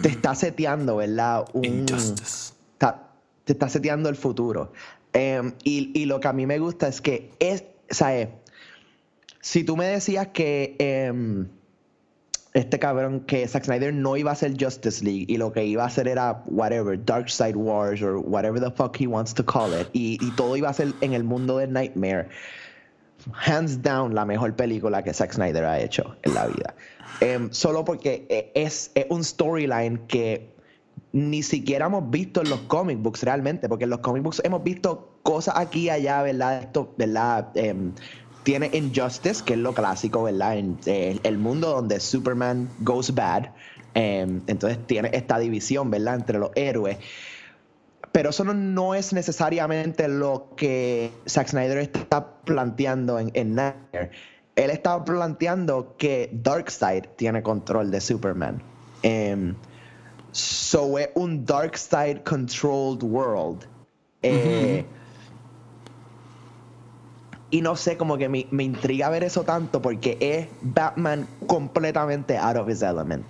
[0.00, 1.44] te está seteando, ¿verdad?
[1.52, 2.54] Un, Injustice.
[3.44, 4.72] te está seteando el futuro.
[5.16, 8.28] Em, y, lo que a mí me gusta es que es, ¿sabes?
[9.40, 11.48] Si tú me decías que em,
[12.52, 15.84] este cabrón, que Zack Snyder no iba a hacer Justice League y lo que iba
[15.84, 19.72] a hacer era whatever, Dark Side Wars or whatever the fuck he wants to call
[19.72, 22.28] it, y, todo iba a ser en el mundo de Nightmare,
[23.32, 26.74] hands down la mejor película que Zack Snyder ha hecho en la vida.
[27.20, 30.55] Em, solo porque e, es, es un storyline que
[31.16, 34.62] ni siquiera hemos visto en los comic books realmente, porque en los comic books hemos
[34.62, 36.64] visto cosas aquí y allá, ¿verdad?
[36.64, 37.48] Esto, ¿verdad?
[37.54, 37.94] Em,
[38.42, 40.58] tiene Injustice, que es lo clásico, ¿verdad?
[40.58, 43.46] En, eh, el mundo donde Superman goes bad.
[43.94, 46.16] Em, entonces tiene esta división, ¿verdad?
[46.16, 46.98] Entre los héroes.
[48.12, 54.10] Pero eso no, es necesariamente lo que Zack Snyder está planteando en, en Nightmare.
[54.54, 58.62] Él está planteando que Darkseid tiene control de Superman.
[59.02, 59.54] Eh,
[60.36, 63.64] So es un dark side controlled world.
[64.22, 64.84] Eh,
[67.50, 72.56] y no sé, como que me, intriga ver eso tanto porque es Batman completamente out
[72.56, 73.24] of his element.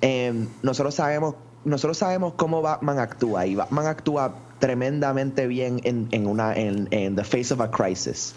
[0.00, 1.34] Em, nosotros sabemos
[1.64, 7.24] nosotros sabemos cómo Batman actúa y Batman actúa tremendamente bien en, en una en, the
[7.24, 8.32] face of a crisis.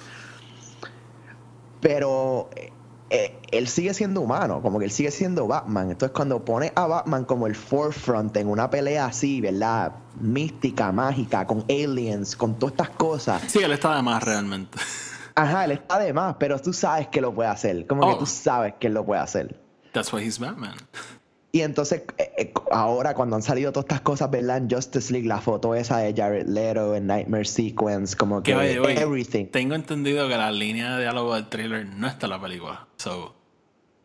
[1.82, 2.50] Pero
[3.14, 5.92] eh, él sigue siendo humano, como que él sigue siendo Batman.
[5.92, 9.96] Entonces, cuando pone a Batman como el forefront en una pelea así, ¿verdad?
[10.22, 13.42] Mística, mágica, con aliens, con todas estas cosas.
[13.48, 14.78] Sí, él está de más realmente.
[15.36, 17.86] Ajá, él está de más, pero tú sabes que lo puede hacer.
[17.86, 18.26] Como que tú oh.
[18.26, 19.60] sabes que él lo puede hacer.
[19.92, 20.76] That's why he's Batman.
[21.54, 24.58] Y entonces, eh, eh, ahora cuando han salido todas estas cosas, ¿verdad?
[24.58, 29.48] En Justice League, la foto esa de Jared Leto en Nightmare Sequence, como que, everything.
[29.48, 32.88] Tengo entendido que la línea de diálogo del trailer no está en la película.
[32.98, 33.36] So,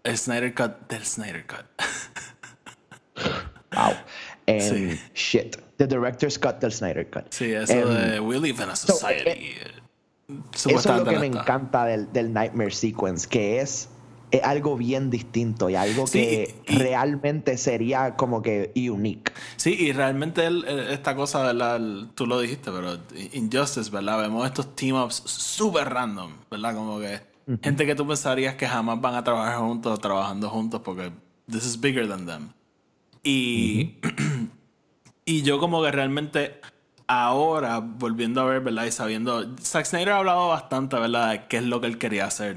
[0.03, 1.67] el Snyder Cut del Snyder Cut.
[3.73, 3.93] wow.
[4.49, 5.57] And shit.
[5.77, 7.27] The director's cut del Snyder Cut.
[7.31, 9.29] Sí, eso de We live in a society.
[9.29, 13.89] Eh, eso es lo que me encanta del, del Nightmare Sequence, que es
[14.31, 19.33] es algo bien distinto y algo que realmente sería como que unique.
[19.57, 20.49] Sí, y realmente
[20.91, 21.81] esta cosa, ¿verdad?
[22.15, 22.99] Tú lo dijiste, pero
[23.33, 24.21] Injustice, ¿verdad?
[24.21, 26.75] Vemos estos team-ups súper random, ¿verdad?
[26.75, 27.21] Como que
[27.63, 31.13] gente que tú pensarías que jamás van a trabajar juntos trabajando juntos porque
[31.51, 32.49] this is bigger than them.
[33.23, 33.97] Y,
[35.25, 36.61] y yo como que realmente
[37.07, 38.87] ahora, volviendo a ver, ¿verdad?
[38.87, 41.31] Y sabiendo, Zack Snyder ha hablado bastante, ¿verdad?
[41.31, 42.57] De qué es lo que él quería hacer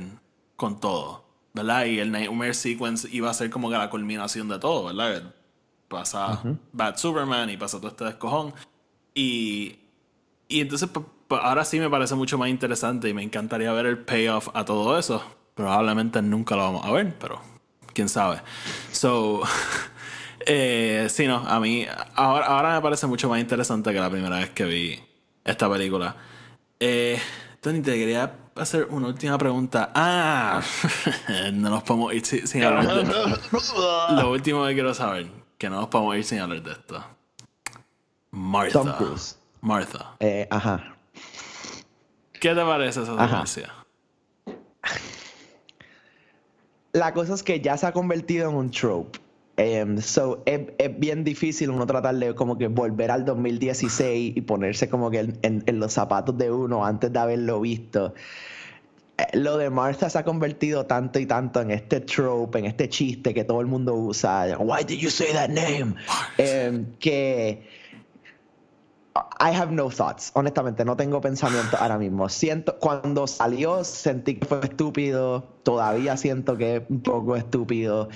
[0.56, 1.29] con todo.
[1.54, 1.86] ¿Verdad?
[1.86, 5.34] Y el Nightmare Sequence iba a ser como que la culminación de todo, ¿verdad?
[5.88, 6.42] Pasa
[6.72, 8.54] Bad Superman y pasa todo este descojón.
[9.14, 9.80] Y,
[10.48, 13.98] y entonces, pues, ahora sí me parece mucho más interesante y me encantaría ver el
[13.98, 15.24] payoff a todo eso.
[15.56, 17.42] Probablemente nunca lo vamos a ver, pero
[17.94, 18.42] quién sabe.
[18.92, 19.42] So,
[20.46, 21.86] eh, sí, no, a mí
[22.16, 25.00] ahora, ahora me parece mucho más interesante que la primera vez que vi
[25.44, 26.16] esta película.
[26.80, 27.20] Eh,
[27.62, 29.92] Tony, te quería hacer una última pregunta.
[29.94, 30.62] Ah,
[31.54, 34.16] no nos podemos ir sin, hablar de esto.
[34.16, 37.04] Lo último que quiero saber, que no nos podemos ir sin hablar de esto.
[38.32, 38.98] Martha.
[39.62, 40.16] Martha.
[40.20, 40.96] Eh, ajá.
[42.40, 43.74] ¿Qué te parece esa secuencia?
[46.94, 49.20] La cosa es que ya se ha convertido en un trope.
[49.60, 50.62] Um, so, es,
[51.00, 55.64] bien difícil uno tratar de como que volver al 2016 y ponerse como que en,
[55.66, 58.14] en, los zapatos de uno antes de haberlo visto.
[59.18, 62.88] Eh, lo de Martha se ha convertido tanto y tanto en este trope, en este
[62.88, 64.58] chiste que todo el mundo usa.
[64.58, 65.96] Why did you say that name?
[66.38, 67.62] Um, que
[69.42, 70.32] I have no thoughts.
[70.36, 72.30] Honestamente, no tengo pensamiento ahora mismo.
[72.30, 75.44] Siento, cuando salió, sentí que fue estúpido.
[75.64, 78.08] Todavía siento que es un poco estúpido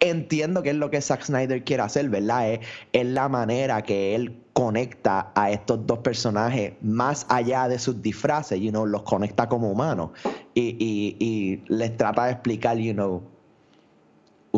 [0.00, 2.52] entiendo que es lo que Zack Snyder quiere hacer, ¿verdad?
[2.52, 2.60] Es,
[2.92, 8.60] es, la manera que él conecta a estos dos personajes más allá de sus disfraces,
[8.60, 10.10] you know, los conecta como humanos
[10.54, 13.22] y, y, y les trata de explicar, you know,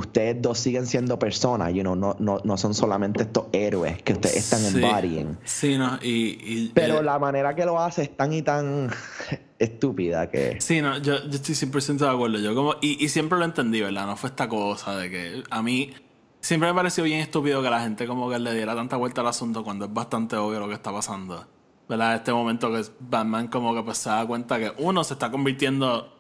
[0.01, 4.15] ustedes dos siguen siendo personas, you know, no, no, no son solamente estos héroes que
[4.15, 5.39] ustedes están embodying.
[5.45, 8.91] Sí, no, y, Pero eh, la manera que lo hace es tan y tan
[9.59, 10.61] estúpida que...
[10.61, 12.39] Sí, no, yo, yo estoy 100% de acuerdo.
[12.39, 14.07] Yo como, y, y siempre lo entendí, ¿verdad?
[14.07, 15.93] No fue esta cosa de que a mí
[16.41, 19.29] siempre me pareció bien estúpido que la gente como que le diera tanta vuelta al
[19.29, 21.47] asunto cuando es bastante obvio lo que está pasando.
[21.91, 22.15] ¿verdad?
[22.15, 26.17] Este momento que Batman como que pues se da cuenta que uno se está convirtiendo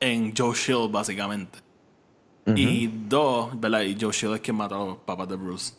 [0.00, 1.58] en Joe Shield básicamente.
[2.46, 3.82] Y dos, ¿verdad?
[3.82, 5.74] Y Joe Shield es quien mató a papá de Bruce.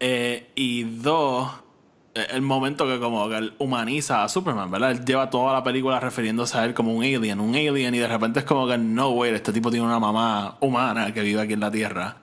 [0.00, 1.50] Eh, y dos,
[2.14, 4.92] eh, el momento que como que él humaniza a Superman, ¿verdad?
[4.92, 8.08] Él lleva toda la película refiriéndose a él como un alien, un alien, y de
[8.08, 11.52] repente es como que no, güey, este tipo tiene una mamá humana que vive aquí
[11.52, 12.16] en la Tierra.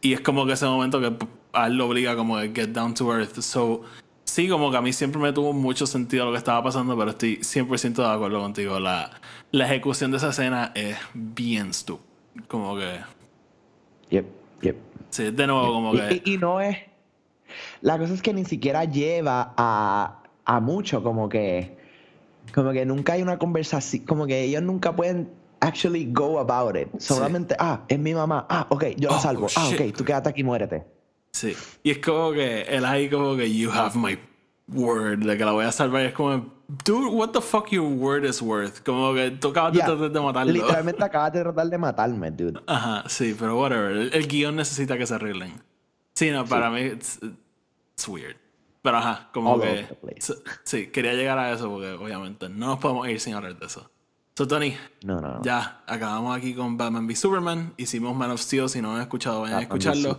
[0.00, 1.16] Y es como que ese momento que
[1.52, 3.40] a él lo obliga como que get down to earth.
[3.40, 3.82] So,
[4.24, 7.10] sí, como que a mí siempre me tuvo mucho sentido lo que estaba pasando, pero
[7.10, 8.78] estoy 100% de acuerdo contigo.
[8.78, 9.10] La,
[9.50, 12.04] la ejecución de esa escena es bien stupid.
[12.46, 13.15] Como que...
[14.10, 14.26] Yep,
[14.62, 14.76] yep.
[15.10, 16.22] Sí, de nuevo, como que...
[16.24, 16.76] y no es
[17.80, 21.76] la cosa es que ni siquiera lleva a, a mucho, como que,
[22.54, 25.30] como que nunca hay una conversación, como que ellos nunca pueden
[25.60, 26.88] actually go about it.
[26.98, 30.28] Solamente, ah, es mi mamá, ah, ok, yo la oh, salvo, ah, ok, tú quédate
[30.28, 30.84] aquí y muérete.
[31.32, 34.18] Sí, y es como que él ahí como que, you have my
[34.68, 36.52] word, de que la voy a salvar, y es como,
[36.84, 38.82] dude, what the fuck your word is worth.
[38.84, 40.52] Como que tú acabas de tratar de matarlo.
[40.52, 42.60] Literalmente acabas de tratar de matarme, dude.
[42.66, 43.92] Ajá, sí, pero whatever.
[43.92, 45.62] El, el guion necesita que se arreglen.
[46.14, 47.20] Sí, no, para mí, it's,
[48.08, 48.36] weird.
[48.82, 49.86] Pero ajá, como que.
[50.64, 53.90] Sí, quería llegar a eso porque obviamente no nos podemos ir sin hablar de eso.
[54.34, 57.72] So, Tony, no, no, ya acabamos aquí con Batman v Superman.
[57.78, 58.68] Hicimos Man of Steel.
[58.68, 60.18] Si no han escuchado, vayan a escucharlo.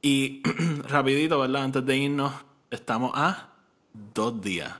[0.00, 0.42] Y
[0.88, 1.64] rapidito, ¿verdad?
[1.64, 2.32] Antes de irnos,
[2.70, 3.48] estamos a
[3.92, 4.72] dos días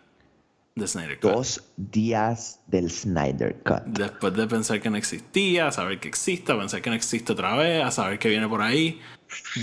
[0.87, 3.83] Snyder Dos días del Snyder Cut.
[3.87, 7.85] Después de pensar que no existía, saber que existe, pensar que no existe otra vez,
[7.85, 9.01] a saber que viene por ahí.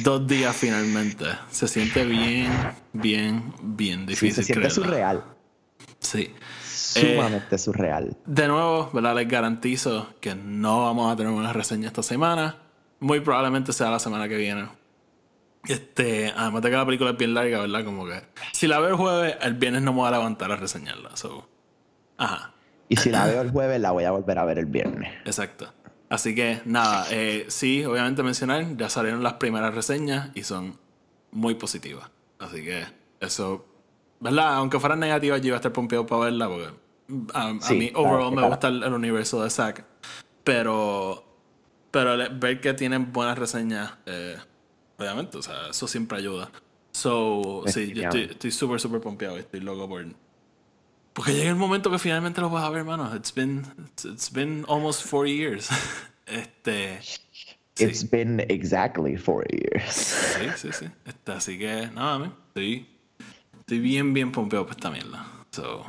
[0.04, 1.26] Dos días finalmente.
[1.50, 2.52] Se siente bien,
[2.94, 4.36] bien, bien difícil.
[4.36, 5.24] se siente surreal.
[6.00, 6.34] Sí.
[6.64, 8.16] Sumamente surreal.
[8.26, 9.16] De nuevo, ¿verdad?
[9.16, 12.58] Les garantizo que no vamos a tener una reseña esta semana.
[13.00, 14.68] Muy probablemente sea la semana que viene.
[15.68, 17.86] Este, además de que la película es bien larga, ¿verdad?
[17.86, 20.56] Como que si la veo el jueves, el viernes no me voy a levantar a
[20.56, 21.16] reseñarla.
[21.16, 21.48] So.
[22.18, 22.54] Ajá.
[22.88, 25.12] Y si la veo el jueves, la voy a volver a ver el viernes.
[25.26, 25.74] Exacto.
[26.10, 30.78] Así que nada, eh, sí, obviamente mencionar, ya salieron las primeras reseñas y son
[31.32, 32.12] muy positivas.
[32.40, 32.86] Así que
[33.20, 33.66] eso,
[34.20, 34.56] ¿verdad?
[34.56, 36.70] Aunque fueran negativas, yo iba a estar pompeado para verla porque
[37.34, 39.84] a, mí, overall, me gusta el, universo de Zack.
[40.44, 41.24] Pero,
[41.92, 43.94] pero ver que tienen buenas reseñas.
[44.06, 44.38] Eh,
[44.98, 46.52] obviamente, o sea, eso siempre ayuda.
[46.92, 50.06] So, sí, yo estoy súper, súper pompeado, estoy loco por...
[51.14, 53.16] Porque llega el momento que finalmente lo vas a ver, hermano.
[53.16, 53.66] It's been,
[54.04, 55.70] it's been almost four years.
[56.26, 57.00] este...
[57.78, 59.92] It's been exactly four years.
[59.92, 60.86] Sí, sí, sí.
[61.06, 62.88] Este, así que, nada, no, estoy,
[63.60, 65.26] estoy bien, bien pompeado por esta mierda.
[65.52, 65.86] So,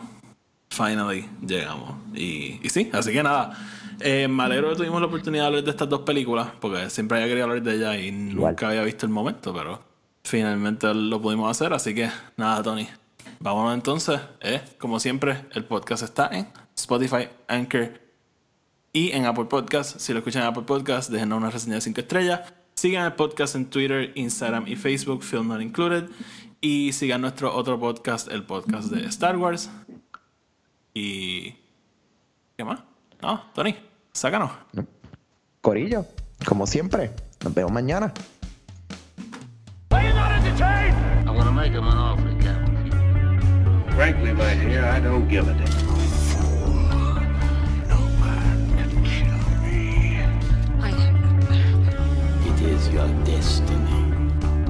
[0.70, 1.94] finally llegamos.
[2.14, 3.56] Y, y sí, así que nada.
[4.00, 7.18] Eh, me alegro que tuvimos la oportunidad de hablar de estas dos películas, porque siempre
[7.18, 9.82] había querido hablar de ellas y nunca había visto el momento, pero
[10.24, 11.72] finalmente lo pudimos hacer.
[11.72, 12.88] Así que nada, Tony.
[13.40, 14.20] Vámonos entonces.
[14.40, 18.00] Eh, como siempre, el podcast está en Spotify, Anchor
[18.92, 19.98] y en Apple Podcast.
[19.98, 22.52] Si lo escuchan en Apple Podcast, déjenos una reseña de 5 estrellas.
[22.74, 26.10] Sigan el podcast en Twitter, Instagram y Facebook, Film Not Included.
[26.60, 29.70] Y sigan nuestro otro podcast, el podcast de Star Wars.
[30.92, 31.54] Y.
[32.56, 32.80] ¿Qué más?
[33.20, 33.74] No, Tony,
[34.16, 34.50] Sácanos.
[35.60, 36.06] Corillo,
[36.46, 37.10] como siempre,
[37.44, 38.14] nos vemos mañana.
[43.94, 45.68] Frankly, my dear, I don't give a damn.
[47.88, 50.18] No one can kill me.
[52.48, 54.14] It is your destiny.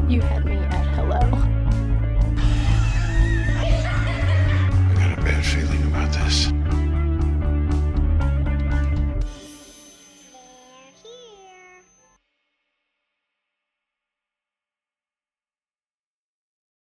[0.09, 1.46] You had me at hello.